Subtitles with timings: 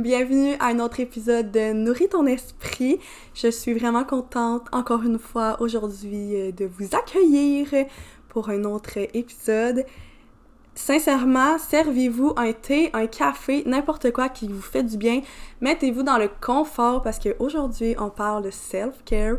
[0.00, 2.98] Bienvenue à un autre épisode de Nourris ton esprit.
[3.34, 7.68] Je suis vraiment contente encore une fois aujourd'hui euh, de vous accueillir
[8.30, 9.84] pour un autre épisode.
[10.74, 15.20] Sincèrement, servez-vous un thé, un café, n'importe quoi qui vous fait du bien.
[15.60, 19.36] Mettez-vous dans le confort parce qu'aujourd'hui, on parle de self-care.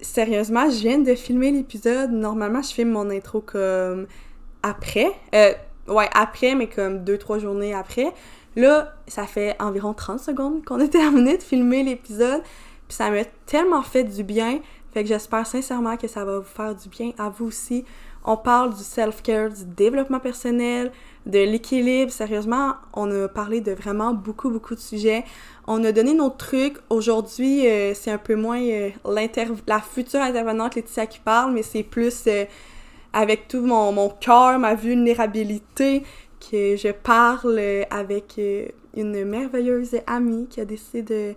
[0.00, 2.10] Sérieusement, je viens de filmer l'épisode.
[2.10, 4.06] Normalement, je filme mon intro comme
[4.62, 5.12] après.
[5.34, 5.52] Euh,
[5.88, 8.14] ouais, après, mais comme deux, trois journées après.
[8.56, 12.42] Là, ça fait environ 30 secondes qu'on a terminé de filmer l'épisode,
[12.88, 14.60] puis ça m'a tellement fait du bien.
[14.92, 17.84] Fait que j'espère sincèrement que ça va vous faire du bien à vous aussi.
[18.24, 20.90] On parle du self-care, du développement personnel,
[21.26, 22.10] de l'équilibre.
[22.10, 25.24] Sérieusement, on a parlé de vraiment beaucoup, beaucoup de sujets.
[25.66, 26.78] On a donné nos trucs.
[26.90, 28.90] Aujourd'hui, euh, c'est un peu moins euh,
[29.66, 32.46] la future intervenante Laetitia qui parle, mais c'est plus euh,
[33.12, 36.02] avec tout mon, mon cœur, ma vulnérabilité,
[36.40, 41.36] que je parle avec euh, une merveilleuse amie qui a décidé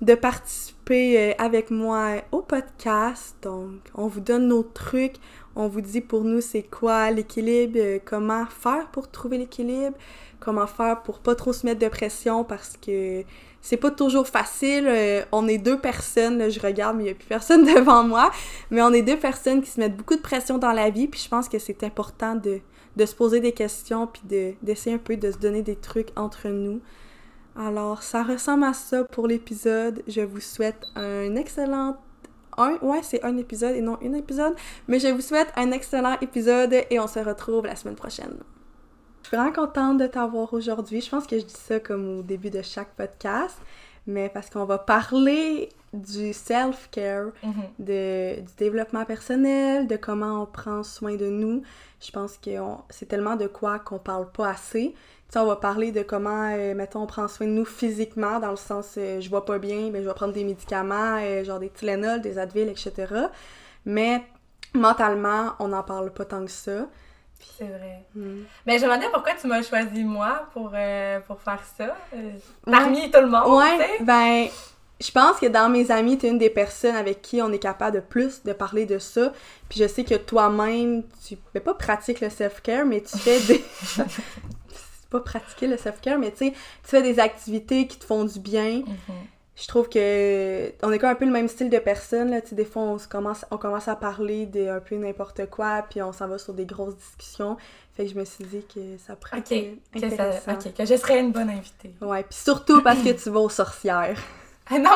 [0.00, 3.36] de, participer euh, avec moi au podcast.
[3.42, 5.16] Donc, on vous donne nos trucs,
[5.56, 9.96] on vous dit pour nous c'est quoi l'équilibre, euh, comment faire pour trouver l'équilibre,
[10.38, 13.24] comment faire pour pas trop se mettre de pression parce que
[13.60, 14.88] c'est pas toujours facile.
[15.32, 18.30] on est deux personnes, je regarde, mais il n'y a plus personne devant moi,
[18.70, 21.20] mais on est deux personnes qui se mettent beaucoup de pression dans la vie, puis
[21.22, 22.60] je pense que c'est important de,
[22.96, 24.22] de se poser des questions, puis
[24.62, 26.80] d'essayer un peu de se donner des trucs entre nous.
[27.56, 30.02] Alors, ça ressemble à ça pour l'épisode.
[30.06, 31.96] Je vous souhaite un excellent...
[32.56, 34.54] Un, ouais, c'est un épisode et non un épisode.
[34.88, 38.36] Mais je vous souhaite un excellent épisode et on se retrouve la semaine prochaine.
[39.22, 41.00] Je suis vraiment contente de t'avoir aujourd'hui.
[41.00, 43.56] Je pense que je dis ça comme au début de chaque podcast,
[44.06, 47.32] mais parce qu'on va parler du self-care,
[47.78, 51.62] de, du développement personnel, de comment on prend soin de nous.
[52.00, 52.50] Je pense que
[52.88, 54.94] c'est tellement de quoi qu'on parle pas assez.
[55.30, 58.40] Tu sais, on va parler de comment, euh, mettons, on prend soin de nous physiquement,
[58.40, 61.44] dans le sens, euh, je vois pas bien, mais je vais prendre des médicaments, euh,
[61.44, 63.14] genre des Tylenol, des Advil, etc.
[63.84, 64.24] Mais
[64.74, 66.86] mentalement, on n'en parle pas tant que ça.
[67.38, 68.04] C'est vrai.
[68.14, 68.42] Hmm.
[68.66, 70.72] Mais je me demandais pourquoi tu m'as choisi moi pour,
[71.26, 71.96] pour faire ça,
[72.64, 73.56] parmi tout le monde.
[73.56, 74.48] Ouais, ben,
[75.00, 77.58] je pense que dans mes amis, tu es une des personnes avec qui on est
[77.58, 79.32] capable de plus de parler de ça.
[79.68, 83.64] Puis je sais que toi-même, tu fais pas pratiquer le self-care, mais tu fais des.
[85.10, 88.38] pas pratiquer le self-care, mais tu sais, tu fais des activités qui te font du
[88.38, 88.80] bien.
[88.80, 89.14] Mm-hmm.
[89.56, 92.50] Je trouve que on est quand un peu le même style de personne là, tu
[92.50, 96.00] sais des fois on commence on commence à parler de un peu n'importe quoi puis
[96.00, 97.58] on s'en va sur des grosses discussions.
[97.94, 99.52] Fait que je me suis dit que ça pourrait être
[99.94, 100.56] intéressant.
[100.56, 101.94] Que que je serais une bonne invitée.
[102.00, 104.18] Ouais, puis surtout parce que tu vas aux sorcières.
[104.78, 104.90] Non,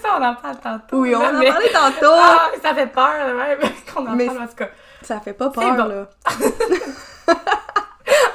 [0.00, 1.00] ça, on en parle tantôt.
[1.02, 2.14] Oui, on en a parlé tantôt.
[2.14, 3.58] Ah, ça fait peur, même,
[3.94, 4.70] qu'on en parle, en tout cas.
[5.02, 6.08] Ça fait pas peur, là.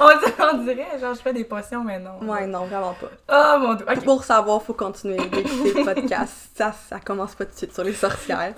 [0.00, 2.18] on, dirait, genre, je fais des potions, mais non.
[2.22, 3.10] Ouais, non, vraiment pas.
[3.28, 3.86] Oh mon dieu.
[4.04, 6.50] Pour savoir, faut continuer d'écouter le podcast.
[6.54, 8.54] Ça, ça commence pas tout de suite sur les sorcières.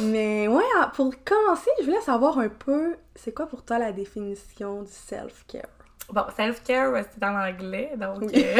[0.00, 3.92] Mais ouais, ah, pour commencer, je voulais savoir un peu, c'est quoi pour toi la
[3.92, 5.73] définition du self-care?
[6.12, 8.22] Bon, self-care, c'est en anglais, donc...
[8.22, 8.56] Euh,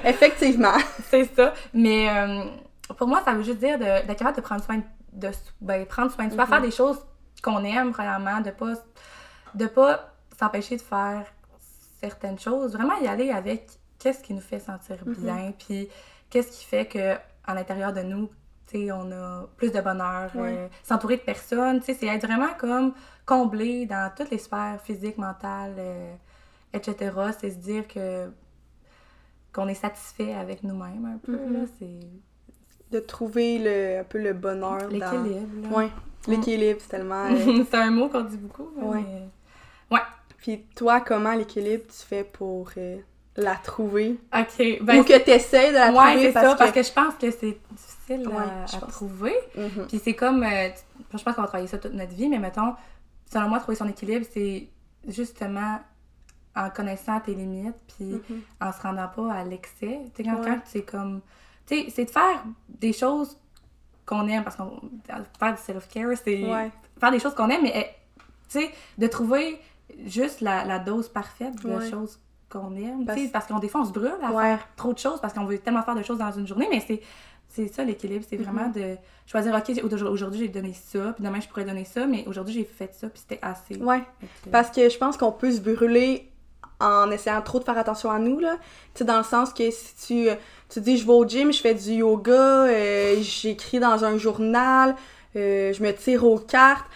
[0.04, 0.76] Effectivement.
[1.04, 1.54] c'est ça.
[1.72, 2.44] Mais euh,
[2.96, 4.82] pour moi, ça veut juste dire d'être capable de prendre soin
[5.12, 6.62] de, ben, prendre soin de soi, faire mm-hmm.
[6.62, 6.98] des choses
[7.42, 8.74] qu'on aime, vraiment, de pas,
[9.54, 11.24] de pas s'empêcher de faire
[12.00, 12.74] certaines choses.
[12.74, 15.20] Vraiment y aller avec qu'est-ce qui nous fait sentir mm-hmm.
[15.20, 15.88] bien, puis
[16.30, 17.14] qu'est-ce qui fait que
[17.46, 18.28] à l'intérieur de nous,
[18.74, 22.92] on a plus de bonheur, euh, s'entourer de personnes, c'est être vraiment comme
[23.24, 25.74] comblé dans toutes les sphères physiques, mentales,
[26.72, 27.12] etc.
[27.40, 28.30] C'est se dire que
[29.52, 31.32] qu'on est satisfait avec nous-mêmes un peu.
[31.32, 31.68] là, mm-hmm.
[31.78, 32.96] c'est...
[32.96, 34.88] De trouver le, un peu le bonheur.
[34.88, 35.68] L'équilibre.
[35.72, 36.30] Oui, mm.
[36.30, 37.26] l'équilibre, c'est tellement...
[37.26, 38.68] Euh, c'est un mot qu'on dit beaucoup.
[38.76, 39.04] Ouais.
[39.90, 40.00] ouais.
[40.38, 42.98] Puis toi, comment l'équilibre tu fais pour euh,
[43.36, 44.18] la trouver?
[44.34, 44.78] OK.
[44.82, 46.32] Ben, Ou que tu essaies de la ouais, trouver.
[46.32, 46.58] parce ça, que...
[46.58, 49.34] parce que je pense que c'est difficile à, trouver.
[49.56, 49.86] Mm-hmm.
[49.88, 50.42] Puis c'est comme...
[50.42, 50.68] Euh,
[51.12, 52.74] je pense qu'on va travailler ça toute notre vie, mais mettons,
[53.30, 54.68] selon moi, trouver son équilibre, c'est
[55.06, 55.78] justement
[56.58, 58.66] en connaissant tes limites, puis mm-hmm.
[58.66, 60.00] en se rendant pas à l'excès.
[60.14, 61.20] Tu sais, quand, c'est comme.
[61.66, 63.38] Tu sais, c'est de faire des choses
[64.04, 64.80] qu'on aime, parce qu'on.
[65.38, 66.42] Faire du self-care, c'est.
[66.98, 69.60] Faire des choses qu'on aime, mais, eh, tu sais, de trouver
[70.04, 72.18] juste la, la dose parfaite de choses
[72.50, 73.06] qu'on aime.
[73.06, 75.44] Parce, parce qu'on des fois, on se brûle à faire trop de choses parce qu'on
[75.44, 77.00] veut tellement faire de choses dans une journée, mais c'est.
[77.50, 78.92] C'est ça l'équilibre, c'est vraiment mm-hmm.
[78.92, 78.96] de
[79.26, 82.64] choisir, OK, aujourd'hui j'ai donné ça, puis demain je pourrais donner ça, mais aujourd'hui j'ai
[82.64, 83.76] fait ça, puis c'était assez.
[83.76, 84.02] Ouais.
[84.52, 86.27] Parce que je pense qu'on peut se brûler
[86.80, 88.56] en essayant trop de faire attention à nous, là.
[88.94, 90.28] Tu sais, dans le sens que si tu,
[90.68, 94.94] tu dis, je vais au gym, je fais du yoga, euh, j'écris dans un journal,
[95.36, 96.86] euh, je me tire aux cartes,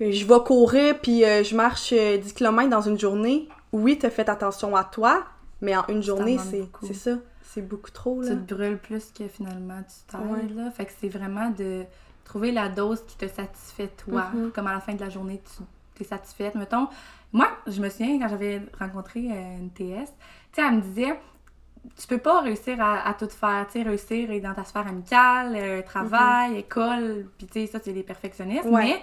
[0.00, 3.48] euh, je vais courir, puis je marche 10 km dans une journée.
[3.72, 5.24] Oui, tu as fait attention à toi,
[5.62, 6.38] mais en une journée,
[6.82, 7.12] c'est ça.
[7.42, 8.28] c'est beaucoup trop, là.
[8.30, 10.70] Tu te brûles plus que finalement tu t'aides, là.
[10.70, 11.84] Fait que c'est vraiment de
[12.24, 14.26] trouver la dose qui te satisfait toi.
[14.34, 14.50] Mm-hmm.
[14.52, 15.40] Comme à la fin de la journée,
[15.96, 16.54] tu es satisfaite.
[16.54, 16.88] Mettons,
[17.32, 20.10] moi, je me souviens quand j'avais rencontré euh, une TS,
[20.52, 21.18] tu sais, elle me disait
[22.00, 25.82] tu peux pas réussir à, tout faire, tu sais, réussir dans ta sphère amicale, euh,
[25.82, 26.58] travail, mm-hmm.
[26.58, 29.00] école, puis tu sais, ça, c'est des perfectionnistes, mais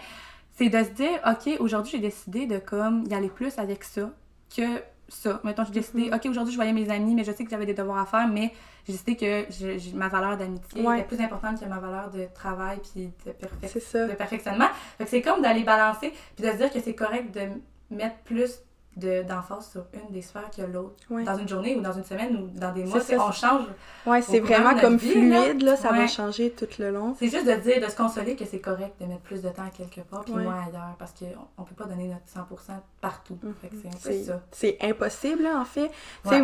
[0.54, 4.10] c'est de se dire, OK, aujourd'hui, j'ai décidé de, comme, y aller plus avec ça
[4.56, 5.42] que ça.
[5.44, 6.16] Mettons, j'ai décidé, mm-hmm.
[6.16, 8.28] OK, aujourd'hui, je voyais mes amis, mais je sais que j'avais des devoirs à faire,
[8.28, 8.54] mais
[8.86, 13.12] j'ai décidé que ma valeur d'amitié était plus importante que ma valeur de travail puis
[13.26, 14.70] de, de perfectionnement.
[14.98, 17.50] Fait que c'est comme d'aller balancer, puis de se dire que c'est correct de
[17.92, 18.62] mettre plus
[19.00, 20.96] d'emphase sur une des sphères que l'autre.
[21.10, 23.64] Dans une journée ou dans une semaine ou dans des mois, on change.
[24.06, 27.16] Oui, c'est vraiment comme fluide, là, ça va changer tout le long.
[27.18, 29.70] C'est juste de dire, de se consoler que c'est correct de mettre plus de temps
[29.76, 33.38] quelque part puis moins ailleurs parce qu'on ne peut pas donner notre 100% partout.
[33.42, 33.92] Mhm.
[34.00, 34.42] C'est ça.
[34.52, 35.92] C'est impossible, en fait.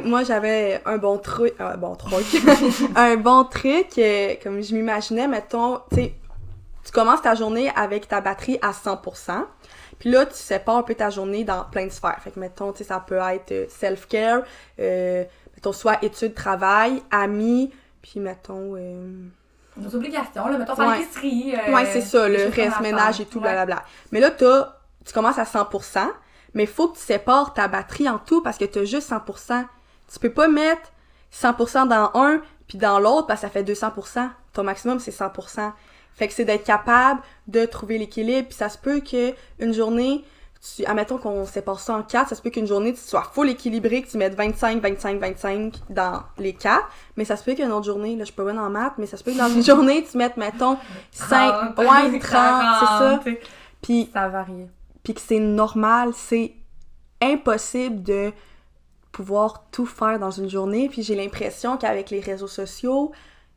[0.05, 2.25] moi, j'avais un bon truc, un bon truc,
[2.95, 8.59] un bon truc, euh, comme je m'imaginais, mettons, tu commences ta journée avec ta batterie
[8.61, 9.45] à 100%.
[9.99, 12.19] Puis là, tu sépares un peu ta journée dans plein de sphères.
[12.21, 14.43] Fait que, mettons, tu sais, ça peut être euh, self-care,
[14.79, 15.23] euh,
[15.55, 17.71] mettons, soit études, travail, amis,
[18.01, 18.75] puis mettons...
[18.75, 19.27] Euh...
[19.77, 20.99] Nos obligations, là, mettons, faire ouais.
[20.99, 21.53] l'épicerie.
[21.55, 23.83] Euh, ouais, c'est ça, le reste, ménage et tout, blablabla.
[24.11, 26.07] Mais là, as, tu commences à 100%,
[26.53, 29.11] mais il faut que tu sépares ta batterie en tout parce que tu as juste
[29.11, 29.65] 100%.
[30.11, 30.93] Tu peux pas mettre
[31.33, 34.29] 100% dans un puis dans l'autre parce que ça fait 200%.
[34.53, 35.71] Ton maximum, c'est 100%.
[36.15, 38.47] Fait que c'est d'être capable de trouver l'équilibre.
[38.47, 40.23] Puis ça se peut que une journée,
[40.75, 43.49] tu, admettons qu'on sépare ça en quatre, ça se peut qu'une journée, tu sois full
[43.49, 46.87] équilibré, que tu mettes 25, 25, 25 dans les quatre.
[47.17, 49.05] Mais ça se peut qu'une autre journée, là, je suis pas bonne en maths, mais
[49.05, 50.77] ça se peut que dans une journée, tu mettes, mettons,
[51.11, 53.19] 5, ouais, 30, c'est ça.
[53.81, 54.67] Puis, ça varie.
[55.03, 56.53] Puis que c'est normal, c'est
[57.21, 58.31] impossible de
[59.11, 60.89] pouvoir tout faire dans une journée.
[60.89, 63.11] Puis j'ai l'impression qu'avec les réseaux sociaux,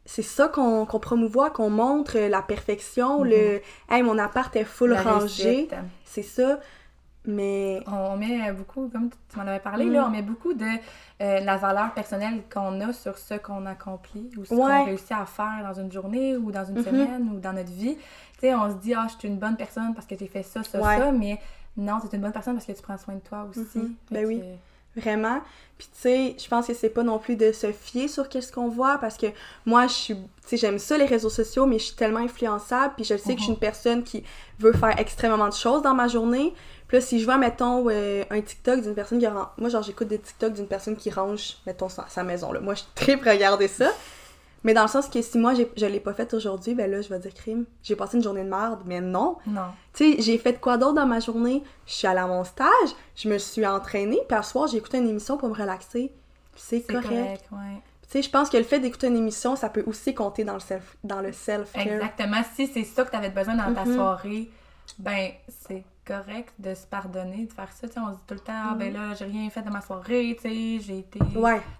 [0.08, 3.60] c'est ça qu'on promouvoit, qu'on montre la perfection, le mhm.
[3.90, 5.68] hey mon appart est full rangé,
[6.04, 6.58] c'est ça.
[7.26, 11.40] Mais on met beaucoup, comme tu m'en avais parlé là, on met beaucoup de euh,
[11.40, 15.60] la valeur personnelle qu'on a sur ce qu'on accomplit ou ce qu'on réussit à faire
[15.62, 16.84] dans une journée ou dans une mhm.
[16.84, 17.96] semaine ou dans notre vie.
[17.96, 20.42] Tu sais, on se dit ah je suis une bonne personne parce que j'ai fait
[20.42, 21.38] ça, ça, ça, mais
[21.76, 23.78] non, tu es une bonne personne parce que tu prends soin de toi aussi.
[23.78, 23.94] Mhm.
[24.10, 24.42] Ben oui.
[24.98, 25.40] Vraiment.
[25.78, 28.50] Puis tu sais, je pense que c'est pas non plus de se fier sur qu'est-ce
[28.50, 29.28] qu'on voit parce que
[29.64, 32.94] moi je suis tu sais j'aime ça les réseaux sociaux mais je suis tellement influençable
[32.96, 33.60] puis je sais que je suis une mhm.
[33.60, 34.24] personne qui
[34.58, 36.52] veut faire extrêmement de choses dans ma journée.
[36.88, 40.08] Puis là si je vois mettons euh, un TikTok d'une personne qui moi genre j'écoute
[40.08, 42.58] des TikTok d'une personne qui range mettons sa, sa maison là.
[42.58, 43.92] Moi je suis très regarder ça.
[44.64, 47.08] Mais dans le sens que si moi je l'ai pas fait aujourd'hui, ben là je
[47.08, 49.36] vais dire crime, j'ai passé une journée de merde, mais non.
[49.46, 49.68] Non.
[49.92, 51.62] Tu sais, j'ai fait quoi d'autre dans ma journée?
[51.86, 54.98] Je suis allée à mon stage, je me suis entraînée, puis à soir j'ai écouté
[54.98, 56.12] une émission pour me relaxer.
[56.56, 57.08] c'est correct.
[57.08, 57.82] correct ouais.
[58.02, 60.54] Tu sais, je pense que le fait d'écouter une émission, ça peut aussi compter dans
[60.54, 61.92] le self dans le self -care.
[61.92, 63.94] Exactement, si c'est ça que tu avais besoin dans ta mm-hmm.
[63.94, 64.50] soirée,
[64.98, 67.86] ben c'est correct de se pardonner, de faire ça.
[68.00, 70.36] on se dit tout le temps, ah, ben là, j'ai rien fait de ma soirée,
[70.40, 71.18] tu sais, j'ai été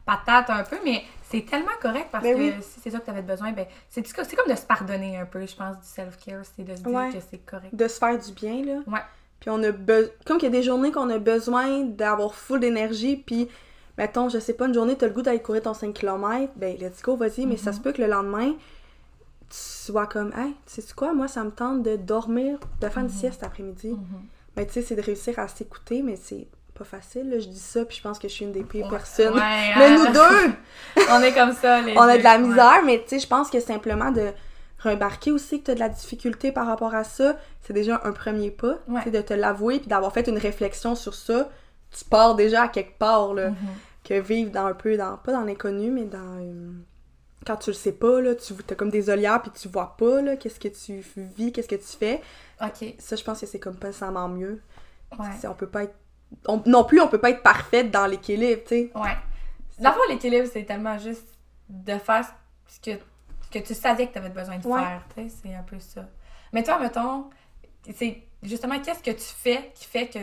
[0.05, 3.11] patate un peu, mais c'est tellement correct parce ben que si c'est ça que tu
[3.11, 6.65] avais besoin, ben c'est comme de se pardonner un peu, je pense, du self-care, c'est
[6.65, 7.75] de se dire que c'est correct.
[7.75, 8.81] De se faire du bien, là.
[8.87, 9.03] Ouais.
[9.41, 12.61] Puis on a besoin, comme qu'il y a des journées qu'on a besoin d'avoir full
[12.61, 13.49] d'énergie, puis
[13.97, 16.77] mettons, je sais pas, une journée, t'as le goût d'aller courir ton 5 km, ben
[16.79, 17.83] let's go, vas-y, mais ça se mm-hmm.
[17.83, 18.55] peut que le lendemain,
[19.49, 23.03] tu sois comme, hey, tu sais quoi, moi, ça me tente de dormir, de faire
[23.03, 23.13] une mhm.
[23.13, 23.91] sieste après-midi.
[23.91, 24.21] Mhm.
[24.57, 27.39] Mais tu sais, c'est de réussir à s'écouter, mais c'est pas facile, là.
[27.39, 29.35] Je dis ça, puis je pense que je suis une des pires personnes.
[29.79, 30.53] mais nous deux!
[31.11, 33.51] on est comme ça, les On a de la misère, mais tu sais, je pense
[33.51, 34.33] que simplement de
[34.79, 38.13] remarquer aussi que tu as de la difficulté par rapport à ça, c'est déjà un
[38.13, 38.79] premier pas.
[39.05, 41.49] sais, de te l'avouer, puis d'avoir fait une réflexion sur ça.
[41.97, 43.51] Tu pars déjà à quelque part, là.
[43.51, 43.57] Mhm.
[44.05, 46.39] Que vivre dans un peu, dans, pas dans l'inconnu, mais dans.
[46.39, 46.71] Euh,
[47.47, 50.21] quand tu le sais pas, là, tu as comme des olières puis tu vois pas,
[50.21, 52.21] là, qu'est-ce que tu vis, qu'est-ce que tu fais.
[52.63, 52.95] OK.
[52.99, 54.61] Ça, je pense que c'est comme pas nécessairement mieux.
[55.19, 55.49] Ouais.
[55.49, 55.95] On peut pas être...
[56.67, 58.93] non plus, on peut pas être parfaite dans l'équilibre, tu sais.
[58.95, 59.17] Ouais.
[59.79, 61.27] D'abord, l'équilibre, c'est tellement juste
[61.69, 62.27] de faire
[62.67, 62.99] ce que,
[63.51, 66.07] que tu savais que tu avais besoin de faire, tu sais, c'est un peu ça.
[66.53, 67.31] Mais toi, mettons,
[67.95, 70.19] c'est justement, qu'est-ce que tu fais qui fait que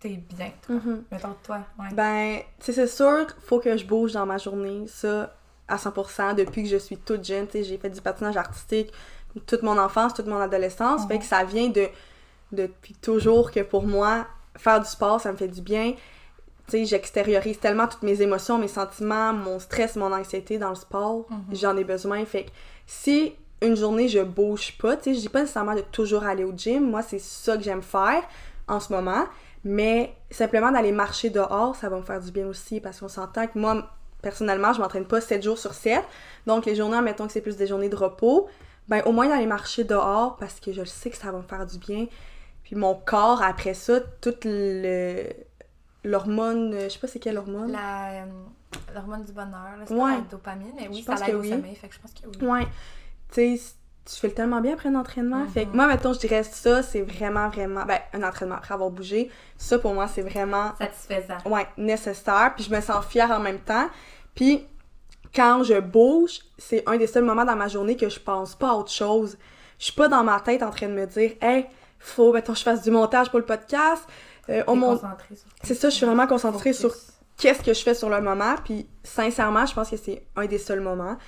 [0.00, 0.76] t'es bien, toi?
[0.76, 1.02] Mm-hmm.
[1.10, 1.88] Mettons, toi, ouais.
[1.92, 5.34] Ben, tu sais, c'est sûr, faut que je bouge dans ma journée, ça
[5.68, 7.46] à 100% depuis que je suis toute jeune.
[7.52, 8.92] J'ai fait du patinage artistique
[9.46, 11.06] toute mon enfance, toute mon adolescence.
[11.06, 11.88] Fait que ça vient de
[12.52, 15.94] depuis toujours que pour moi, faire du sport, ça me fait du bien.
[16.72, 21.26] J'extériorise tellement toutes mes émotions, mes sentiments, mon stress, mon anxiété dans le sport.
[21.30, 21.38] Mhm.
[21.52, 22.24] J'en ai besoin.
[22.24, 22.50] Fait que
[22.86, 26.44] si une journée je bouge pas, tu sais, je dis pas nécessairement de toujours aller
[26.44, 26.90] au gym.
[26.90, 28.22] Moi, c'est ça que j'aime faire
[28.66, 29.24] en ce moment.
[29.64, 33.46] Mais simplement d'aller marcher dehors, ça va me faire du bien aussi parce qu'on s'entend
[33.46, 33.90] que moi,
[34.22, 36.02] personnellement, je m'entraîne pas 7 jours sur 7.
[36.46, 38.48] Donc, les journées, admettons que c'est plus des journées de repos,
[38.88, 41.66] ben au moins d'aller marcher dehors parce que je sais que ça va me faire
[41.66, 42.06] du bien.
[42.64, 45.24] Puis mon corps, après ça, toute le
[46.04, 47.72] l'hormone, je sais pas c'est quelle hormone.
[47.72, 48.26] La euh,
[48.94, 51.94] l'hormone du bonheur, c'est pas la dopamine, mais oui, ça l'aide au sommeil, fait que
[51.94, 52.46] je pense que oui.
[52.46, 52.66] Ouais.
[53.32, 53.74] Tu sais,
[54.08, 55.46] tu fais tellement bien après un entraînement.
[55.46, 55.76] Fait que mm-hmm.
[55.76, 57.84] moi, mettons, je dirais ça, c'est vraiment, vraiment.
[57.84, 60.72] Ben, un entraînement après avoir bougé, ça pour moi, c'est vraiment.
[60.78, 61.36] Satisfaisant.
[61.44, 62.52] Ouais, nécessaire.
[62.56, 63.88] Puis je me sens fière en même temps.
[64.34, 64.66] Puis
[65.34, 68.70] quand je bouge, c'est un des seuls moments dans ma journée que je pense pas
[68.70, 69.36] à autre chose.
[69.78, 71.66] Je suis pas dans ma tête en train de me dire, hey,
[71.98, 74.04] faut, mettons, je fasse du montage pour le podcast.
[74.48, 74.62] Euh,
[75.62, 76.94] C'est ça, je suis vraiment concentrée sur
[77.36, 78.54] qu'est-ce que je fais sur le moment.
[78.64, 81.18] Puis sincèrement, je pense que c'est un des seuls moments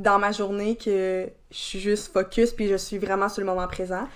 [0.00, 3.66] dans ma journée que je suis juste focus puis je suis vraiment sur le moment
[3.66, 4.08] présent.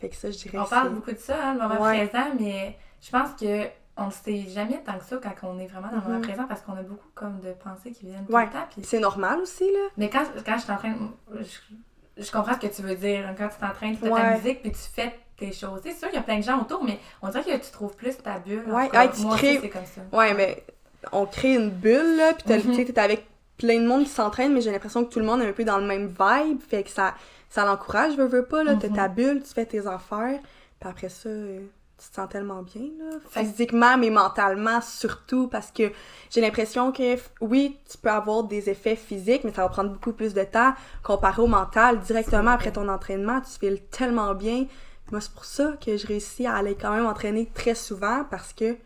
[0.00, 2.76] Fait que ça, je dirais On parle beaucoup de ça, hein, le moment présent, mais
[3.00, 5.96] je pense que on ne sait jamais tant que ça quand on est vraiment dans
[5.96, 6.22] le moment mm-hmm.
[6.22, 8.82] présent parce qu'on a beaucoup comme de pensées qui viennent tout le temps.
[8.82, 9.88] C'est normal aussi, là.
[9.96, 10.94] Mais quand, quand je suis en train
[11.32, 13.32] je, je, comprends ce que tu veux dire.
[13.38, 15.80] Quand tu es en train de faire ta musique puis tu fais tes choses.
[15.84, 17.94] C'est sûr, il y a plein de gens autour, mais on dirait que tu trouves
[17.94, 18.64] plus ta bulle.
[18.68, 19.58] Ouais, tu crées...
[19.60, 20.00] c'est comme ça.
[20.16, 20.64] Ouais, mais
[21.12, 22.86] on crée une bulle, là, puis mm-hmm.
[22.86, 25.40] tu es avec plein de monde qui s'entraîne, mais j'ai l'impression que tout le monde
[25.42, 27.14] est un peu dans le même vibe, fait que ça,
[27.48, 29.14] ça l'encourage, veux, veux pas, là, t'as ta mhm.
[29.14, 30.40] bulle, tu fais tes affaires,
[30.80, 31.60] puis après ça, euh,
[31.96, 35.92] tu te sens tellement bien, là, physiquement, mais mentalement surtout, parce que
[36.30, 40.12] j'ai l'impression que, oui, tu peux avoir des effets physiques, mais ça va prendre beaucoup
[40.12, 44.66] plus de temps comparé au mental, directement après ton entraînement, tu fais tellement bien.
[45.12, 48.52] Moi, c'est pour ça que je réussis à aller quand même entraîner très souvent, parce
[48.52, 48.76] que,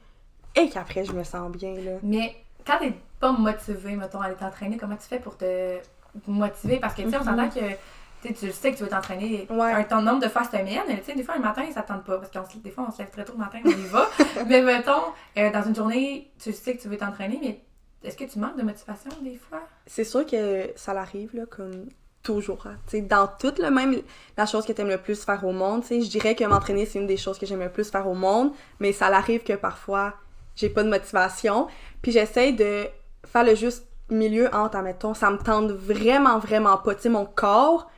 [0.57, 1.93] et qu'après, je me sens bien, là.
[2.03, 2.37] Mais
[2.69, 5.79] quand t'es pas motivé, mettons, à aller t'entraîner, comment tu fais pour te
[6.27, 6.79] motiver?
[6.79, 7.51] Parce que, tu sais, on s'entend mhm.
[7.51, 10.83] que tu sais que tu veux t'entraîner un temps nombre de fois semaine.
[10.87, 12.19] Tu sais, des fois, le matin, ils s'attendent pas.
[12.19, 14.09] Parce que des fois, on se lève très tôt le matin, on y va.
[14.47, 17.61] mais mettons, euh, dans une journée, tu sais que tu veux t'entraîner, mais
[18.05, 19.61] est-ce que tu manques de motivation des fois?
[19.87, 21.87] C'est sûr que ça l'arrive, là, comme
[22.23, 22.67] toujours.
[22.67, 22.77] Hein.
[22.87, 23.97] sais dans toute le même
[24.37, 26.99] la chose que tu aimes le plus faire au monde, je dirais que m'entraîner, c'est
[26.99, 30.15] une des choses que j'aime le plus faire au monde, mais ça l'arrive que parfois,
[30.55, 31.69] j'ai pas de motivation.
[32.03, 32.87] Puis j'essaie de
[33.27, 36.95] faire le juste milieu entre, admettons, ça me tente vraiment, vraiment pas.
[36.95, 37.91] Tu sais, mon corps,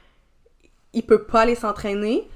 [0.92, 2.28] il peut pas aller s'entraîner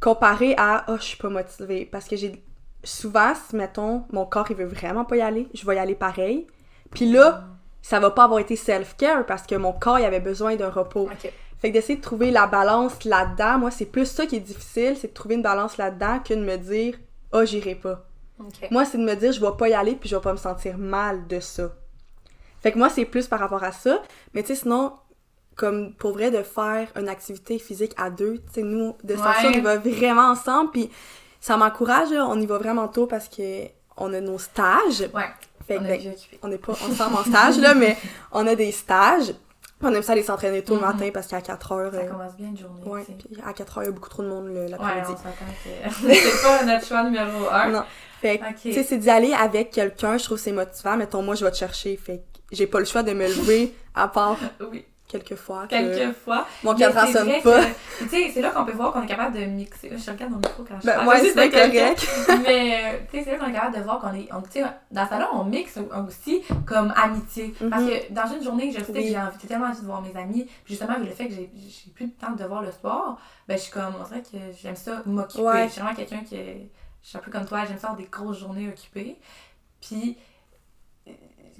[0.00, 1.86] comparé à, oh, je suis pas motivée.
[1.90, 2.42] Parce que j'ai
[2.82, 5.94] souvent, si, mettons, mon corps, il veut vraiment pas y aller, je vais y aller
[5.94, 6.46] pareil.
[6.90, 7.44] Puis là,
[7.80, 11.08] ça va pas avoir été self-care parce que mon corps, il avait besoin d'un repos.
[11.58, 14.96] Fait que d'essayer de trouver la balance là-dedans, moi, c'est plus ça qui est difficile,
[14.96, 16.98] c'est de trouver une balance là-dedans que de me dire,
[17.32, 18.04] oh, j'irai pas.
[18.70, 20.38] Moi, c'est de me dire, je vais pas y aller puis je vais pas me
[20.38, 21.70] sentir mal de ça.
[22.62, 24.02] Fait que moi, c'est plus par rapport à ça.
[24.34, 24.92] Mais tu sais, sinon,
[25.56, 29.34] comme pour vrai, de faire une activité physique à deux, tu sais, nous, de ça,
[29.44, 30.70] on y va vraiment ensemble.
[30.70, 30.90] Puis
[31.40, 35.08] ça m'encourage, on y va vraiment tôt parce que on a nos stages.
[35.12, 35.28] Ouais.
[35.66, 36.00] Fait on, ben,
[36.42, 37.96] on est pas ensemble en stage, là, mais
[38.32, 39.34] on a des stages.
[39.84, 40.84] On aime ça aller s'entraîner tôt le mm-hmm.
[40.84, 41.92] matin parce qu'à 4 heures.
[41.92, 42.82] Ça euh, commence bien une journée.
[42.84, 45.10] Ouais, puis à 4 heures, il y a beaucoup trop de monde l'après-midi.
[45.10, 47.70] Ouais, on s'entend que c'est pas notre choix numéro 1.
[47.70, 47.82] Non.
[48.22, 50.96] Fait que, tu sais, c'est d'y aller avec quelqu'un, je trouve que c'est motivant.
[50.96, 51.96] Mettons, moi, je vais te chercher.
[51.96, 54.36] Fait j'ai pas le choix de me lever à part
[54.70, 54.84] oui.
[55.08, 55.66] quelques fois.
[55.68, 56.46] Quelques fois.
[56.62, 57.64] Mon cadran sonne pas.
[57.98, 59.90] Tu sais, c'est là qu'on peut voir qu'on est capable de mixer.
[59.90, 61.08] Je regarde mon micro quand je ben, parle.
[61.08, 62.06] Ouais, c'est correct.
[62.44, 64.28] Mais, tu sais, c'est là qu'on est capable de voir qu'on est.
[64.50, 67.54] Sais, dans le salon, on mixe aussi comme amitié.
[67.70, 67.88] Parce mhm.
[67.88, 70.46] que dans une journée, je sais que j'ai envie, tellement envie de voir mes amis.
[70.66, 71.50] Justement, avec le fait que j'ai
[71.94, 74.76] plus de temps de voir le sport, ben, je suis comme, on dirait que j'aime
[74.76, 75.64] ça m'occuper.
[75.64, 76.36] Je suis vraiment quelqu'un qui.
[77.02, 79.16] Je suis un peu comme toi, j'aime ça avoir des grosses journées occupées.
[79.80, 80.16] Puis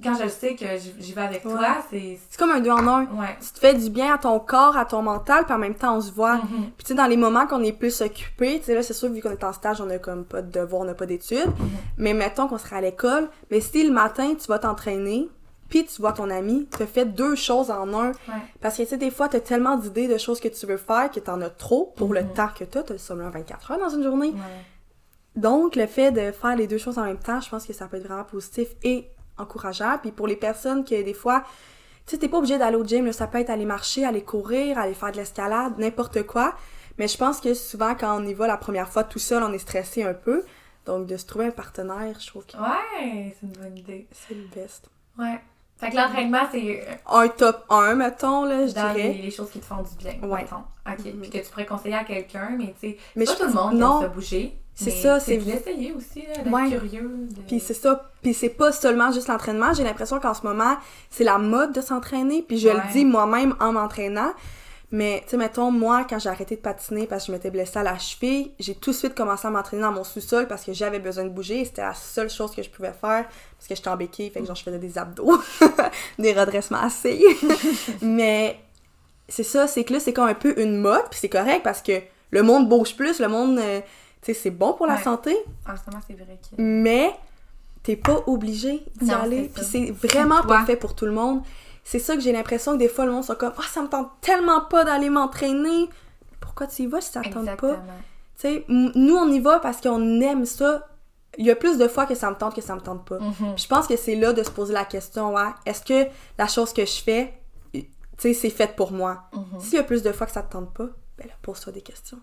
[0.03, 0.65] quand je sais que
[0.99, 2.19] j'y vais avec toi, c'est...
[2.29, 3.05] C'est comme un deux en un.
[3.07, 3.37] Ouais.
[3.41, 5.97] Tu te fais du bien à ton corps, à ton mental, puis en même temps,
[5.97, 6.37] on se voit.
[6.37, 6.71] Mm-hmm.
[6.77, 9.11] Puis tu sais, dans les moments qu'on est plus occupé, tu sais, là, c'est sûr,
[9.11, 11.39] vu qu'on est en stage, on a comme pas de devoirs, on n'a pas d'études.
[11.39, 11.69] Mm-hmm.
[11.99, 15.29] Mais mettons qu'on serait à l'école, mais si le matin, tu vas t'entraîner,
[15.69, 18.13] puis tu vois ton ami, tu fais deux choses en un.
[18.61, 20.77] Parce que, tu sais, des fois, tu as tellement d'idées de choses que tu veux
[20.77, 22.33] faire que tu en as trop pour le mm-hmm.
[22.33, 22.83] temps que tu as.
[22.83, 24.35] Tu as seulement 24 heures dans une journée.
[25.37, 27.87] Donc, le fait de faire les deux choses en même temps, je pense que ça
[27.87, 29.09] peut être vraiment positif et
[29.39, 29.99] encourageant.
[30.01, 31.45] Puis pour les personnes qui, des fois,
[32.07, 34.79] tu sais, t'es pas obligé d'aller au gym, ça peut être aller marcher, aller courir,
[34.79, 36.55] aller faire de l'escalade, n'importe quoi.
[36.99, 39.53] Mais je pense que souvent, quand on y va la première fois tout seul, on
[39.53, 40.45] est stressé un peu.
[40.85, 42.57] Donc, de se trouver un partenaire, je trouve que.
[42.57, 44.09] Ouais, c'est une bonne idée.
[44.11, 44.89] C'est le best.
[45.19, 45.41] Ouais.
[45.79, 46.87] Fait que l'entraînement, c'est.
[46.89, 49.13] Euh, un top 1, mettons, là, je dans dirais.
[49.13, 50.15] Les, les, choses qui te font du bien.
[50.23, 50.43] Ouais.
[50.43, 50.57] Mettons.
[50.87, 50.99] OK.
[50.99, 51.21] Mm-hmm.
[51.21, 52.99] Puis que tu pourrais conseiller à quelqu'un, mais tu sais.
[53.17, 53.99] Mais pas tout le monde non.
[53.99, 54.62] qui se bouger.
[54.75, 55.39] C'est ça, c'est.
[55.39, 57.29] aussi, d'être curieux.
[57.47, 58.11] Puis c'est ça.
[58.23, 59.73] Puis c'est pas seulement juste l'entraînement.
[59.75, 60.77] J'ai l'impression qu'en ce moment,
[61.11, 62.43] c'est la mode de s'entraîner.
[62.43, 64.33] Puis je le dis moi-même en m'entraînant.
[64.95, 67.79] Mais, tu sais, mettons, moi, quand j'ai arrêté de patiner parce que je m'étais blessée
[67.79, 70.75] à la cheville, j'ai tout de suite commencé à m'entraîner dans mon sous-sol parce que
[70.75, 71.65] j'avais besoin de bouger.
[71.65, 74.47] C'était la seule chose que je pouvais faire parce que j'étais en béquille, fait que
[74.47, 75.41] genre, je faisais des abdos,
[76.19, 77.23] des redressements assez.
[78.03, 78.61] Mais
[79.31, 81.81] c'est ça, c'est que là, c'est comme un peu une mode, puis c'est correct parce
[81.81, 83.81] que le monde bouge plus, le monde, euh,
[84.23, 85.37] tu sais, c'est bon pour la santé.
[85.69, 86.63] En ce moment, c'est vrai que...
[86.63, 87.13] Mais
[87.83, 91.43] t'es pas obligé d'y aller, puis c'est vraiment pas fait pour tout le monde.
[91.85, 93.89] C'est ça que j'ai l'impression que des fois, le monde sont comme «Ah, ça me
[93.89, 95.89] tente tellement pas d'aller m'entraîner!»
[96.41, 97.75] Pourquoi tu y vas si ça tente pas?
[98.39, 100.89] Tu sais, nous, on y va parce qu'on aime ça.
[101.39, 103.19] Il y a plus de fois que ça me tente que ça me tente pas.
[103.19, 103.57] Mhm.
[103.57, 106.73] je pense que c'est là de se poser la question, ouais, est-ce que la chose
[106.73, 107.35] que je fais,
[107.73, 107.83] tu
[108.19, 109.25] sais, c'est faite pour moi?
[109.33, 109.61] Mhm.
[109.61, 111.81] S'il y a plus de fois que ça te tente pas, ben là, pose-toi des
[111.81, 112.19] questions.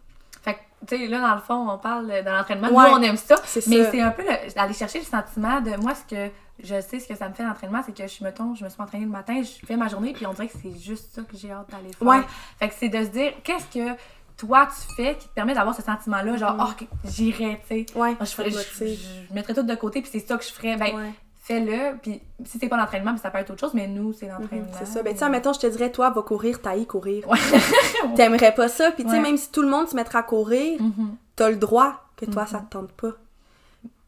[0.88, 2.70] Tu sais, là, dans le fond, on parle de l'entraînement.
[2.70, 3.36] Nous, on aime ça.
[3.68, 4.24] Mais c'est un peu
[4.56, 6.32] aller chercher le sentiment de moi, ce que
[6.62, 8.82] je sais, ce que ça me fait l'entraînement, c'est que je, mettons, je me suis
[8.82, 11.38] entraînée le matin, je fais ma journée, puis on dirait que c'est juste ça que
[11.38, 12.08] j'ai hâte d'aller faire.
[12.08, 12.22] Ouais.
[12.60, 13.96] Fait que c'est de se dire, qu'est-ce que
[14.38, 16.68] toi tu fais qui te permet d'avoir ce sentiment-là, genre, Mm.
[16.82, 17.98] oh, j'irais, tu sais.
[17.98, 20.52] Ouais, je, ferais, je, je, je, mettrais tout de côté, puis c'est ça que je
[20.52, 20.76] ferais.
[20.78, 21.12] Ben, ouais.
[21.50, 24.68] Fais-le, puis si c'est pas l'entraînement, ça peut être autre chose, mais nous, c'est l'entraînement.
[24.78, 25.02] c'est ça.
[25.04, 27.28] Ben, tu sais, mettons, je te dirais, toi, va courir, t'ailles courir.
[27.28, 27.38] Ouais.
[28.16, 29.22] T'aimerais pas ça, puis tu sais, Ouais.
[29.22, 31.16] même si tout le monde se mettra à courir, Mhm.
[31.36, 33.12] t'as le droit que toi, ça te tente pas.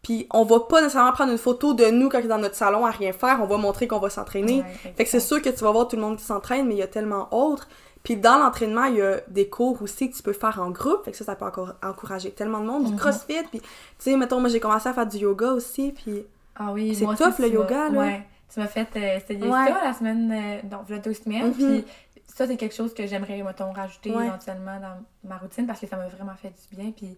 [0.03, 2.55] Puis on va pas nécessairement prendre une photo de nous quand on est dans notre
[2.55, 4.62] salon à rien faire, on va montrer qu'on va s'entraîner.
[4.62, 6.74] Ouais, fait que c'est sûr que tu vas voir tout le monde qui s'entraîne, mais
[6.75, 7.67] il y a tellement autre.
[8.03, 11.05] Puis dans l'entraînement, il y a des cours aussi que tu peux faire en groupe,
[11.05, 12.86] fait que ça, ça peut encore encourager tellement de monde.
[12.86, 12.98] Du Mhm.
[12.98, 13.67] crossfit, puis tu
[14.00, 16.24] sais, mettons, moi j'ai commencé à faire du yoga aussi, puis
[16.55, 18.00] Ah oui, C'est moi tough, le yoga, là.
[18.00, 18.24] Ouais.
[18.53, 19.67] Tu m'as fait euh, essayer Ouais.
[19.67, 21.48] ça la semaine, euh, donc, il y a deux semaines.
[21.48, 21.53] Mhm.
[21.53, 21.86] Puis
[22.27, 24.27] ça, c'est quelque chose que j'aimerais, mettons, rajouter Ouais.
[24.27, 26.91] éventuellement dans ma routine parce que ça m'a vraiment fait du bien.
[26.91, 27.15] Puis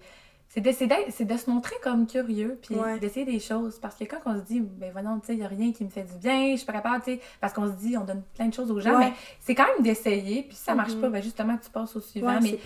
[0.56, 3.00] c'est de, c'est d'être- c'est de se montrer comme curieux, puis Ouais.
[3.00, 3.80] d'essayer des choses.
[3.80, 5.84] Parce que quand on se dit, ben voyons, tu sais, il n'y a rien qui
[5.84, 8.04] me fait du bien, je suis pas capable, tu sais, parce qu'on se dit, on
[8.04, 9.10] donne plein de choses aux gens, Ouais.
[9.10, 10.44] mais c'est quand même d'essayer.
[10.44, 12.28] Puis si ça marche pas, ben justement, tu passes au suivant.
[12.40, 12.60] ouais, mais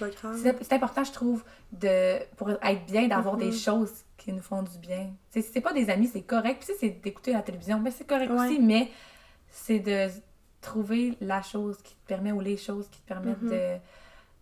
[0.64, 4.78] c'est important, je trouve, de, pour être bien, d'avoir des choses qui nous font du
[4.80, 5.12] bien.
[5.32, 6.58] T'sais, si c'est pas des amis, c'est correct.
[6.66, 8.90] Puis si c'est d'écouter la télévision, ben c'est correct aussi, mais
[9.50, 10.10] c'est de
[10.60, 13.50] trouver la chose qui te permet ou les choses qui te permettent Mhm.
[13.50, 13.76] de,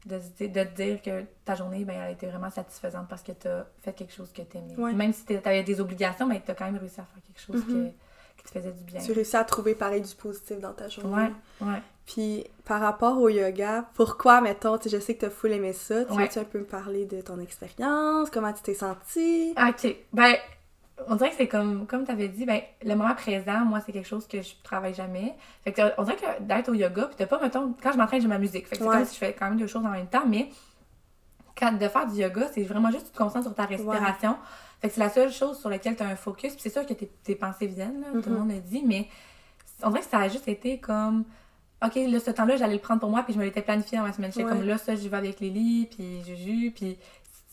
[0.06, 3.48] de, te dire que ta journée, ben, elle a été vraiment satisfaisante parce que tu
[3.48, 4.76] as fait quelque chose que tu aimais.
[4.78, 4.94] Ouais.
[4.94, 7.42] Même si tu avais des obligations, ben, tu as quand même réussi à faire quelque
[7.42, 7.90] chose Mhm.
[7.90, 7.92] que,
[8.38, 9.02] qui te faisait du bien.
[9.02, 11.30] Tu réussis à trouver pareil du positif dans ta journée.
[11.62, 11.82] Ouais, ouais.
[12.06, 16.06] Puis par rapport au yoga, pourquoi, mettons, tu je sais que t'as full aimé ça,
[16.06, 16.24] tu Ouais.
[16.26, 19.56] veux-tu un peu me parler de ton expérience, comment tu t'es sentie?
[19.58, 19.96] OK.
[20.14, 20.36] Ben,
[21.08, 23.92] on dirait que c'est comme, comme tu avais dit, ben, le moment présent, moi, c'est
[23.92, 25.36] quelque chose que je travaille jamais.
[25.64, 28.22] Fait que, on dirait que d'être au yoga, puis de pas, mettons, quand je m'entraîne,
[28.22, 28.68] j'ai ma musique.
[28.68, 30.50] Fait que c'est comme si je fais quand même deux choses en même temps, mais
[31.58, 34.38] quand de faire du yoga, c'est vraiment juste tu te concentres sur ta respiration.
[34.82, 36.54] Fait que c'est la seule chose sur laquelle tu as un focus.
[36.54, 38.40] Puis c'est sûr que tes, tes pensées viennent, là, tout le Mhm.
[38.42, 39.08] monde le dit, mais
[39.84, 41.24] on dirait que ça a juste été comme.
[41.86, 44.06] OK, là, ce temps-là, j'allais le prendre pour moi, puis je me l'étais planifié dans
[44.06, 44.32] ma semaine.
[44.32, 44.50] J'étais Ouais.
[44.52, 46.98] comme là, ça, j'y vais avec Lily, puis Juju, puis